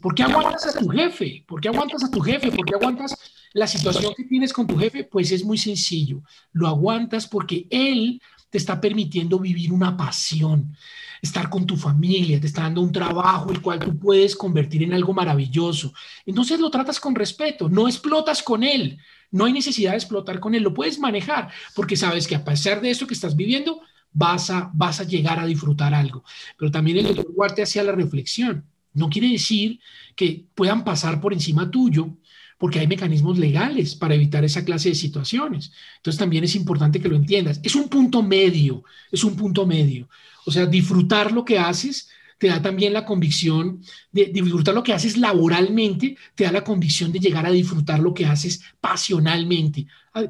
¿Por 0.01 0.15
qué 0.15 0.23
aguantas 0.23 0.67
a 0.67 0.79
tu 0.79 0.89
jefe? 0.89 1.45
¿Por 1.47 1.61
qué 1.61 1.69
aguantas 1.69 2.05
a 2.05 2.11
tu 2.11 2.21
jefe? 2.21 2.51
¿Por 2.51 2.65
qué 2.65 2.75
aguantas 2.75 3.15
la 3.53 3.67
situación 3.67 4.15
que 4.17 4.25
tienes 4.25 4.53
con 4.53 4.67
tu 4.67 4.77
jefe? 4.77 5.05
Pues 5.05 5.33
es 5.33 5.45
muy 5.45 5.59
sencillo. 5.59 6.23
Lo 6.53 6.69
aguantas 6.69 7.27
porque 7.27 7.67
él 7.71 8.21
te 8.51 8.59
está 8.59 8.81
permitiendo 8.81 9.39
vivir 9.39 9.73
una 9.73 9.97
pasión, 9.97 10.75
estar 11.23 11.49
con 11.49 11.67
tu 11.67 11.77
familia, 11.77 12.41
te 12.41 12.49
está 12.49 12.63
dando 12.63 12.81
un 12.81 12.93
trabajo 12.93 13.51
el 13.51 13.63
cual 13.63 13.79
tú 13.79 13.97
puedes 13.97 14.35
convertir 14.35 14.83
en 14.83 14.93
algo 14.93 15.15
maravilloso. 15.15 15.93
Entonces 16.27 16.59
lo 16.59 16.71
tratas 16.71 16.99
con 16.99 17.15
respeto, 17.15 17.69
no 17.69 17.87
explotas 17.87 18.43
con 18.43 18.65
él, 18.65 18.99
no 19.31 19.45
hay 19.45 19.53
necesidad 19.53 19.93
de 19.93 19.99
explotar 19.99 20.41
con 20.41 20.55
él, 20.55 20.65
lo 20.65 20.75
puedes 20.75 20.99
manejar 20.99 21.51
porque 21.77 21.97
sabes 21.97 22.27
que 22.27 22.35
a 22.35 22.45
pesar 22.45 22.81
de 22.81 22.91
esto 22.91 23.07
que 23.07 23.15
estás 23.15 23.37
viviendo, 23.37 23.81
vas 24.13 24.51
a, 24.51 24.71
vas 24.75 25.01
a 25.01 25.05
llegar 25.05 25.39
a 25.39 25.47
disfrutar 25.47 25.95
algo. 25.95 26.25
Pero 26.59 26.71
también 26.71 26.99
el 26.99 27.15
doctor 27.15 27.33
Huarte 27.35 27.63
hacía 27.63 27.85
la 27.85 27.93
reflexión. 27.93 28.65
No 28.93 29.09
quiere 29.09 29.29
decir 29.29 29.79
que 30.17 30.47
puedan 30.55 30.83
pasar 30.83 31.21
por 31.21 31.33
encima 31.33 31.71
tuyo, 31.71 32.17
porque 32.61 32.79
hay 32.79 32.87
mecanismos 32.87 33.39
legales 33.39 33.95
para 33.95 34.15
evitar 34.15 34.45
esa 34.45 34.67
clase 34.67 34.91
de 34.91 34.95
situaciones. 34.95 35.73
Entonces 35.97 36.19
también 36.19 36.45
es 36.45 36.55
importante 36.55 37.01
que 37.01 37.09
lo 37.09 37.17
entiendas. 37.17 37.59
Es 37.63 37.75
un 37.75 37.89
punto 37.89 38.23
medio, 38.23 38.85
es 39.11 39.25
un 39.25 39.35
punto 39.35 39.67
medio. 39.67 40.11
O 40.45 40.51
sea, 40.51 40.67
disfrutar 40.67 41.33
lo 41.33 41.43
que 41.43 41.59
haces 41.59 42.11
te 42.37 42.49
da 42.49 42.61
también 42.61 42.93
la 42.93 43.07
convicción 43.07 43.83
de, 44.13 44.27
disfrutar 44.27 44.75
lo 44.75 44.83
que 44.83 44.93
haces 44.93 45.17
laboralmente, 45.17 46.19
te 46.35 46.45
da 46.45 46.53
la 46.53 46.63
convicción 46.63 47.11
de 47.13 47.19
llegar 47.19 47.47
a 47.47 47.51
disfrutar 47.51 47.99
lo 47.99 48.13
que 48.13 48.27
haces 48.27 48.61
pasionalmente, 48.79 49.87
a, 50.13 50.25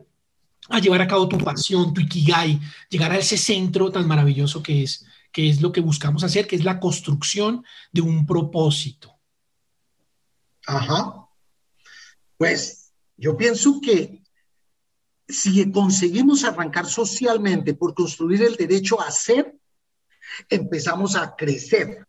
a 0.68 0.78
llevar 0.78 1.02
a 1.02 1.08
cabo 1.08 1.26
tu 1.26 1.38
pasión, 1.38 1.92
tu 1.92 2.00
ikigai, 2.00 2.60
llegar 2.88 3.10
a 3.10 3.18
ese 3.18 3.36
centro 3.36 3.90
tan 3.90 4.06
maravilloso 4.06 4.62
que 4.62 4.84
es, 4.84 5.04
que 5.32 5.48
es 5.48 5.60
lo 5.60 5.72
que 5.72 5.80
buscamos 5.80 6.22
hacer, 6.22 6.46
que 6.46 6.54
es 6.54 6.62
la 6.62 6.78
construcción 6.78 7.64
de 7.90 8.02
un 8.02 8.24
propósito. 8.24 9.16
Ajá. 10.64 11.26
Pues 12.40 12.90
yo 13.18 13.36
pienso 13.36 13.82
que 13.82 14.22
si 15.28 15.70
conseguimos 15.70 16.42
arrancar 16.42 16.86
socialmente 16.86 17.74
por 17.74 17.92
construir 17.92 18.42
el 18.42 18.56
derecho 18.56 18.98
a 18.98 19.10
ser, 19.10 19.54
empezamos 20.48 21.16
a 21.16 21.36
crecer 21.36 22.06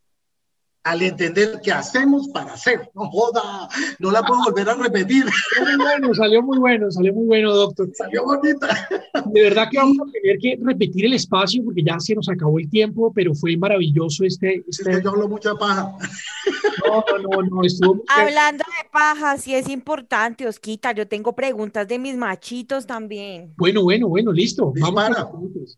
al 0.83 1.01
entender 1.01 1.59
que 1.61 1.73
hacemos 1.73 2.29
para 2.29 2.53
hacer. 2.53 2.89
No 2.95 3.09
joda, 3.11 3.67
no 3.99 4.09
la 4.09 4.23
puedo 4.23 4.45
volver 4.45 4.69
a 4.69 4.75
repetir. 4.75 5.25
Salió 5.53 5.67
muy 5.67 5.83
bueno, 5.83 6.13
salió 6.13 6.43
muy 6.43 6.57
bueno, 6.59 6.91
salió 6.91 7.13
muy 7.13 7.25
bueno, 7.25 7.53
doctor. 7.53 7.89
Salió 7.93 8.23
bonita. 8.23 8.87
De 9.25 9.41
verdad 9.41 9.67
que 9.69 9.79
vamos 9.79 9.97
a 9.99 10.11
tener 10.13 10.37
que 10.39 10.57
repetir 10.61 11.07
el 11.07 11.13
espacio 11.13 11.61
porque 11.65 11.83
ya 11.83 11.99
se 11.99 12.15
nos 12.15 12.29
acabó 12.29 12.57
el 12.57 12.69
tiempo, 12.69 13.11
pero 13.13 13.35
fue 13.35 13.57
maravilloso 13.57 14.23
este... 14.23 14.63
este... 14.65 14.91
Es 14.91 14.97
que 14.97 15.03
yo 15.03 15.09
hablo 15.09 15.27
mucha 15.27 15.55
paja. 15.55 15.93
No, 16.85 17.03
no, 17.17 17.41
no, 17.43 17.63
estuvo... 17.63 18.03
Hablando 18.07 18.63
de 18.63 18.89
paja, 18.89 19.37
sí 19.37 19.55
es 19.55 19.69
importante, 19.69 20.47
Osquita, 20.47 20.91
yo 20.91 21.07
tengo 21.07 21.33
preguntas 21.33 21.87
de 21.87 21.99
mis 21.99 22.15
machitos 22.15 22.85
también. 22.85 23.53
Bueno, 23.57 23.83
bueno, 23.83 24.07
bueno, 24.07 24.31
listo. 24.31 24.71
Dispara. 24.73 25.23
Vamos 25.23 25.77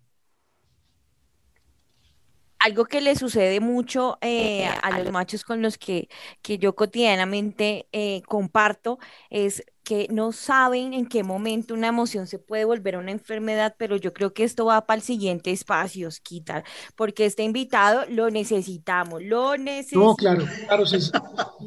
algo 2.63 2.85
que 2.85 3.01
le 3.01 3.15
sucede 3.17 3.59
mucho 3.59 4.17
eh, 4.21 4.65
a 4.65 4.97
los 4.97 5.11
machos 5.11 5.43
con 5.43 5.61
los 5.61 5.77
que, 5.77 6.07
que 6.41 6.57
yo 6.57 6.75
cotidianamente 6.75 7.89
eh, 7.91 8.21
comparto 8.25 8.99
es 9.29 9.65
que 9.83 10.07
no 10.09 10.31
saben 10.31 10.93
en 10.93 11.05
qué 11.05 11.23
momento 11.23 11.73
una 11.73 11.87
emoción 11.87 12.27
se 12.27 12.39
puede 12.39 12.65
volver 12.65 12.97
una 12.97 13.11
enfermedad, 13.11 13.75
pero 13.77 13.97
yo 13.97 14.13
creo 14.13 14.33
que 14.33 14.43
esto 14.43 14.65
va 14.65 14.85
para 14.85 14.97
el 14.97 15.03
siguiente 15.03 15.51
espacio, 15.51 16.07
Osquita, 16.07 16.63
porque 16.95 17.25
este 17.25 17.43
invitado 17.43 18.03
lo 18.09 18.29
necesitamos, 18.29 19.21
lo 19.21 19.57
necesitamos. 19.57 20.07
No, 20.07 20.15
claro, 20.15 20.45
claro, 20.67 20.85
sí, 20.85 20.97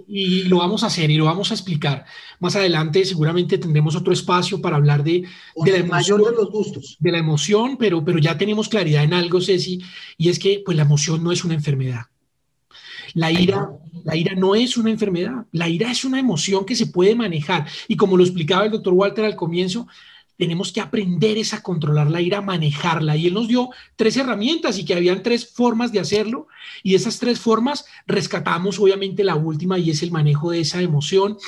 y 0.09 0.45
lo 0.45 0.59
vamos 0.59 0.83
a 0.83 0.87
hacer 0.87 1.11
y 1.11 1.17
lo 1.17 1.27
vamos 1.27 1.51
a 1.51 1.55
explicar. 1.55 2.07
Más 2.41 2.57
adelante 2.57 3.05
seguramente 3.05 3.59
tendremos 3.59 3.95
otro 3.97 4.13
espacio 4.13 4.61
para 4.61 4.77
hablar 4.77 5.05
de, 5.05 5.25
de 5.57 5.71
la 5.71 5.79
emoción, 5.79 6.21
mayor 6.21 6.31
de 6.31 6.37
los 6.37 6.51
gustos. 6.51 6.97
De 6.99 7.13
la 7.13 7.19
emoción, 7.19 7.77
pero, 7.77 8.05
pero 8.05 8.19
ya 8.19 8.39
tenemos 8.39 8.69
claridad 8.69 9.05
en 9.05 9.15
algo, 9.15 9.41
Ceci, 9.41 9.83
y 10.17 10.31
es 10.31 10.39
que 10.39 10.63
pues 10.65 10.77
la 10.77 10.85
emoción 10.85 11.23
no 11.23 11.33
es 11.33 11.45
una 11.45 11.55
enfermedad. 11.55 12.07
La 13.17 13.33
ira, 13.33 13.71
la 14.05 14.15
ira 14.15 14.35
no 14.35 14.55
es 14.55 14.77
una 14.77 14.91
enfermedad, 14.91 15.47
la 15.51 15.71
ira 15.71 15.91
es 15.91 16.05
una 16.05 16.21
emoción 16.21 16.67
que 16.67 16.77
se 16.77 16.89
puede 16.89 17.15
manejar. 17.15 17.67
Y 17.89 17.97
como 17.97 18.19
lo 18.19 18.23
explicaba 18.23 18.67
el 18.67 18.73
doctor 18.73 18.93
Walter 18.93 19.25
al 19.25 19.37
comienzo, 19.37 19.89
tenemos 20.37 20.71
que 20.71 20.83
aprender 20.83 21.39
es 21.39 21.55
a 21.55 21.63
controlar 21.63 22.11
la 22.11 22.21
ira, 22.21 22.39
a 22.39 22.43
manejarla. 22.43 23.17
Y 23.17 23.29
él 23.29 23.33
nos 23.33 23.49
dio 23.49 23.71
tres 23.97 24.19
herramientas 24.19 24.79
y 24.79 24.85
que 24.85 24.93
habían 24.93 25.23
tres 25.23 25.51
formas 25.51 25.93
de 25.93 26.01
hacerlo. 26.01 26.47
Y 26.83 26.95
esas 26.95 27.19
tres 27.19 27.41
formas 27.41 27.87
rescatamos 28.07 28.79
obviamente 28.79 29.25
la 29.25 29.35
última 29.35 29.79
y 29.79 29.89
es 29.89 30.03
el 30.03 30.11
manejo 30.11 30.51
de 30.51 30.61
esa 30.61 30.83
emoción 30.83 31.39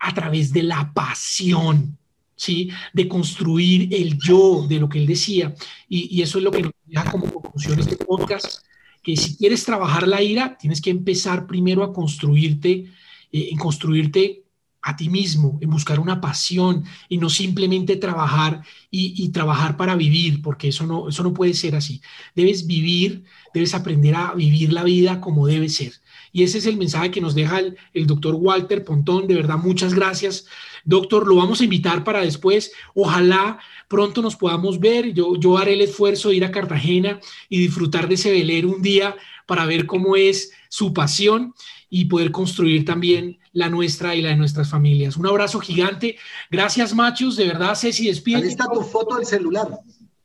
a 0.00 0.12
través 0.12 0.52
de 0.52 0.64
la 0.64 0.92
pasión. 0.92 1.96
¿sí? 2.34 2.68
De 2.92 3.06
construir 3.06 3.94
el 3.94 4.18
yo 4.18 4.66
de 4.68 4.80
lo 4.80 4.88
que 4.88 4.98
él 4.98 5.06
decía. 5.06 5.54
Y, 5.88 6.18
y 6.18 6.22
eso 6.22 6.38
es 6.38 6.44
lo 6.44 6.50
que 6.50 6.62
nos 6.62 6.72
deja 6.84 7.08
como 7.12 7.32
conclusión 7.32 7.78
este 7.78 7.94
podcast, 7.94 8.64
que 9.02 9.16
si 9.16 9.36
quieres 9.36 9.64
trabajar 9.64 10.06
la 10.06 10.22
ira, 10.22 10.56
tienes 10.58 10.80
que 10.80 10.90
empezar 10.90 11.46
primero 11.46 11.82
a 11.82 11.92
construirte, 11.92 12.86
eh, 13.32 13.48
en 13.50 13.58
construirte 13.58 14.44
a 14.82 14.96
ti 14.96 15.08
mismo, 15.08 15.58
en 15.60 15.70
buscar 15.70 16.00
una 16.00 16.20
pasión 16.20 16.84
y 17.08 17.18
no 17.18 17.30
simplemente 17.30 17.96
trabajar 17.96 18.62
y, 18.90 19.14
y, 19.24 19.28
trabajar 19.28 19.76
para 19.76 19.94
vivir, 19.94 20.42
porque 20.42 20.68
eso 20.68 20.86
no, 20.86 21.08
eso 21.08 21.22
no 21.22 21.32
puede 21.32 21.54
ser 21.54 21.76
así. 21.76 22.02
Debes 22.34 22.66
vivir, 22.66 23.24
debes 23.54 23.74
aprender 23.74 24.16
a 24.16 24.34
vivir 24.34 24.72
la 24.72 24.82
vida 24.82 25.20
como 25.20 25.46
debe 25.46 25.68
ser. 25.68 25.92
Y 26.32 26.42
ese 26.42 26.58
es 26.58 26.66
el 26.66 26.76
mensaje 26.76 27.10
que 27.10 27.20
nos 27.20 27.34
deja 27.34 27.58
el, 27.58 27.76
el 27.92 28.06
doctor 28.06 28.34
Walter 28.34 28.84
Pontón. 28.84 29.26
De 29.26 29.34
verdad, 29.34 29.58
muchas 29.58 29.94
gracias. 29.94 30.46
Doctor, 30.84 31.26
lo 31.26 31.36
vamos 31.36 31.60
a 31.60 31.64
invitar 31.64 32.04
para 32.04 32.22
después. 32.22 32.72
Ojalá 32.94 33.58
pronto 33.88 34.22
nos 34.22 34.36
podamos 34.36 34.80
ver. 34.80 35.12
Yo, 35.12 35.36
yo 35.36 35.58
haré 35.58 35.74
el 35.74 35.82
esfuerzo 35.82 36.30
de 36.30 36.36
ir 36.36 36.44
a 36.44 36.50
Cartagena 36.50 37.20
y 37.48 37.58
disfrutar 37.58 38.08
de 38.08 38.14
ese 38.14 38.30
velero 38.30 38.70
un 38.70 38.82
día 38.82 39.14
para 39.46 39.66
ver 39.66 39.86
cómo 39.86 40.16
es 40.16 40.52
su 40.68 40.92
pasión 40.92 41.54
y 41.90 42.06
poder 42.06 42.30
construir 42.32 42.86
también 42.86 43.38
la 43.52 43.68
nuestra 43.68 44.14
y 44.14 44.22
la 44.22 44.30
de 44.30 44.36
nuestras 44.36 44.70
familias. 44.70 45.18
Un 45.18 45.26
abrazo 45.26 45.60
gigante. 45.60 46.16
Gracias, 46.50 46.94
machos. 46.94 47.36
De 47.36 47.46
verdad, 47.46 47.74
Ceci, 47.74 48.06
despide. 48.06 48.38
Ahí 48.38 48.48
está 48.48 48.66
tu 48.72 48.80
foto 48.80 49.16
del 49.16 49.26
celular. 49.26 49.68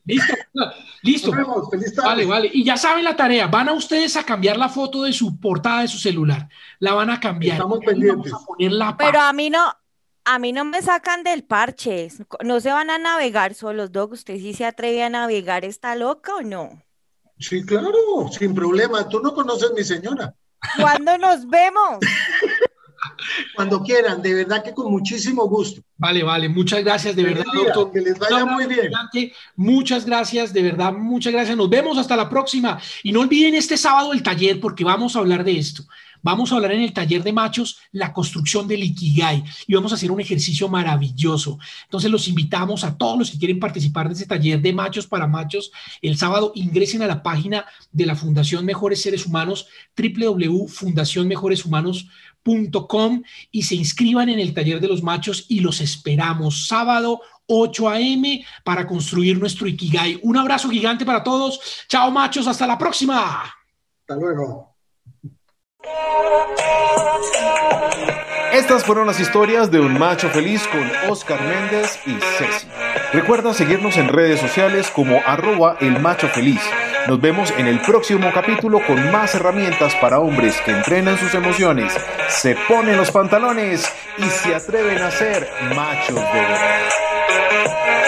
Listo, 0.08 0.36
listo. 1.04 1.32
Vemos, 1.32 1.70
vale, 2.04 2.26
vale. 2.26 2.50
Y 2.54 2.64
ya 2.64 2.78
saben 2.78 3.04
la 3.04 3.16
tarea. 3.16 3.48
Van 3.48 3.70
a 3.70 3.74
ustedes 3.74 4.16
a 4.16 4.24
cambiar 4.24 4.58
la 4.58 4.70
foto 4.70 5.04
de 5.04 5.12
su 5.12 5.40
portada 5.40 5.82
de 5.82 5.88
su 5.88 5.98
celular. 5.98 6.48
La 6.80 6.94
van 6.94 7.10
a 7.10 7.20
cambiar. 7.20 7.58
Estamos 7.58 7.80
pendientes. 7.86 8.34
A 8.34 8.98
Pero 8.98 9.20
a 9.20 9.34
mí 9.34 9.50
no, 9.50 9.72
a 10.24 10.40
mí 10.40 10.54
no 10.54 10.64
me 10.64 10.82
sacan 10.82 11.24
del 11.24 11.44
parche. 11.44 12.08
No 12.44 12.60
se 12.62 12.72
van 12.72 12.90
a 12.90 12.98
navegar 12.98 13.54
solos, 13.54 13.92
Doc. 13.92 14.14
¿Usted 14.14 14.38
sí 14.38 14.54
se 14.54 14.66
atreve 14.66 15.04
a 15.04 15.10
navegar? 15.10 15.66
¿Está 15.66 15.96
loca 15.96 16.36
o 16.36 16.42
no? 16.42 16.82
Sí, 17.38 17.66
claro, 17.66 17.92
sin 18.32 18.56
problema. 18.56 19.08
Tú 19.10 19.20
no 19.20 19.34
conoces 19.34 19.72
mi 19.76 19.84
señora. 19.84 20.34
¿Cuándo 20.80 21.18
nos 21.18 21.48
vemos? 21.48 22.00
Cuando 23.58 23.82
quieran, 23.82 24.22
de 24.22 24.36
verdad 24.36 24.64
que 24.64 24.72
con 24.72 24.92
muchísimo 24.92 25.48
gusto. 25.48 25.82
Vale, 25.98 26.22
vale, 26.22 26.48
muchas 26.48 26.84
gracias, 26.84 27.16
de 27.16 27.24
verdad, 27.24 27.44
doctor. 27.54 27.92
Que 27.92 28.02
les 28.02 28.20
vaya 28.20 28.46
muy 28.46 28.68
bien. 28.68 28.92
Muchas 29.56 30.06
gracias, 30.06 30.54
de 30.54 30.62
verdad, 30.62 30.94
muchas 30.94 31.34
gracias. 31.34 31.58
Nos 31.58 31.68
vemos 31.68 31.98
hasta 31.98 32.16
la 32.16 32.30
próxima. 32.30 32.80
Y 33.02 33.12
no 33.12 33.22
olviden 33.22 33.56
este 33.56 33.76
sábado 33.76 34.14
el 34.14 34.22
taller 34.22 34.60
porque 34.60 34.84
vamos 34.84 35.16
a 35.16 35.20
hablar 35.20 35.44
de 35.44 35.58
esto. 35.58 35.84
Vamos 36.22 36.52
a 36.52 36.56
hablar 36.56 36.74
en 36.74 36.82
el 36.82 36.94
taller 36.94 37.24
de 37.24 37.32
machos 37.32 37.80
la 37.92 38.12
construcción 38.12 38.68
del 38.68 38.84
Ikigai 38.84 39.46
y 39.66 39.76
vamos 39.76 39.92
a 39.92 39.96
hacer 39.96 40.12
un 40.12 40.20
ejercicio 40.20 40.68
maravilloso. 40.68 41.58
Entonces 41.86 42.12
los 42.12 42.28
invitamos 42.28 42.84
a 42.84 42.98
todos 42.98 43.18
los 43.18 43.32
que 43.32 43.38
quieren 43.38 43.60
participar 43.60 44.08
de 44.08 44.16
ese 44.16 44.26
taller 44.26 44.62
de 44.62 44.74
machos 44.74 45.08
para 45.08 45.26
machos. 45.26 45.72
El 46.02 46.18
sábado 46.18 46.52
ingresen 46.56 47.02
a 47.02 47.08
la 47.08 47.24
página 47.24 47.66
de 47.92 48.06
la 48.06 48.16
Fundación 48.16 48.66
Mejores 48.66 49.02
Seres 49.02 49.26
Humanos, 49.26 49.68
www.fundacionmejoreshumanos.com 49.96 52.27
y 53.52 53.64
se 53.64 53.76
inscriban 53.76 54.30
en 54.30 54.40
el 54.40 54.54
taller 54.54 54.80
de 54.80 54.88
los 54.88 55.04
machos 55.04 55.46
y 55.50 55.60
los 55.60 55.82
esperamos 55.82 56.68
sábado 56.68 57.22
8 57.48 57.90
a.m. 57.90 58.46
para 58.64 58.86
construir 58.86 59.40
nuestro 59.40 59.68
Ikigai. 59.68 60.20
Un 60.24 60.38
abrazo 60.38 60.70
gigante 60.70 61.06
para 61.06 61.24
todos. 61.24 61.86
Chao 61.88 62.12
machos, 62.12 62.48
hasta 62.48 62.68
la 62.68 62.78
próxima. 62.78 63.44
Hasta 63.44 64.16
luego. 64.16 64.76
Estas 68.54 68.84
fueron 68.84 69.08
las 69.08 69.20
historias 69.20 69.70
de 69.70 69.80
un 69.80 70.00
macho 70.00 70.30
feliz 70.30 70.68
con 70.68 71.12
Oscar 71.12 71.40
Méndez 71.42 72.00
y 72.06 72.14
Ceci. 72.38 72.68
Recuerda 73.14 73.54
seguirnos 73.54 73.98
en 73.98 74.08
redes 74.08 74.40
sociales 74.40 74.90
como 74.90 75.20
arroba 75.26 75.78
el 75.80 76.00
macho 76.00 76.28
feliz. 76.28 76.62
Nos 77.08 77.22
vemos 77.22 77.54
en 77.58 77.68
el 77.68 77.80
próximo 77.80 78.30
capítulo 78.34 78.82
con 78.86 79.12
más 79.12 79.34
herramientas 79.34 79.96
para 79.96 80.20
hombres 80.20 80.60
que 80.66 80.72
entrenan 80.72 81.18
sus 81.18 81.34
emociones, 81.34 81.94
se 82.28 82.58
ponen 82.68 82.98
los 82.98 83.12
pantalones 83.12 83.90
y 84.18 84.24
se 84.24 84.54
atreven 84.54 85.02
a 85.02 85.10
ser 85.10 85.50
machos 85.74 86.16
de 86.16 86.42
verdad. 86.42 88.07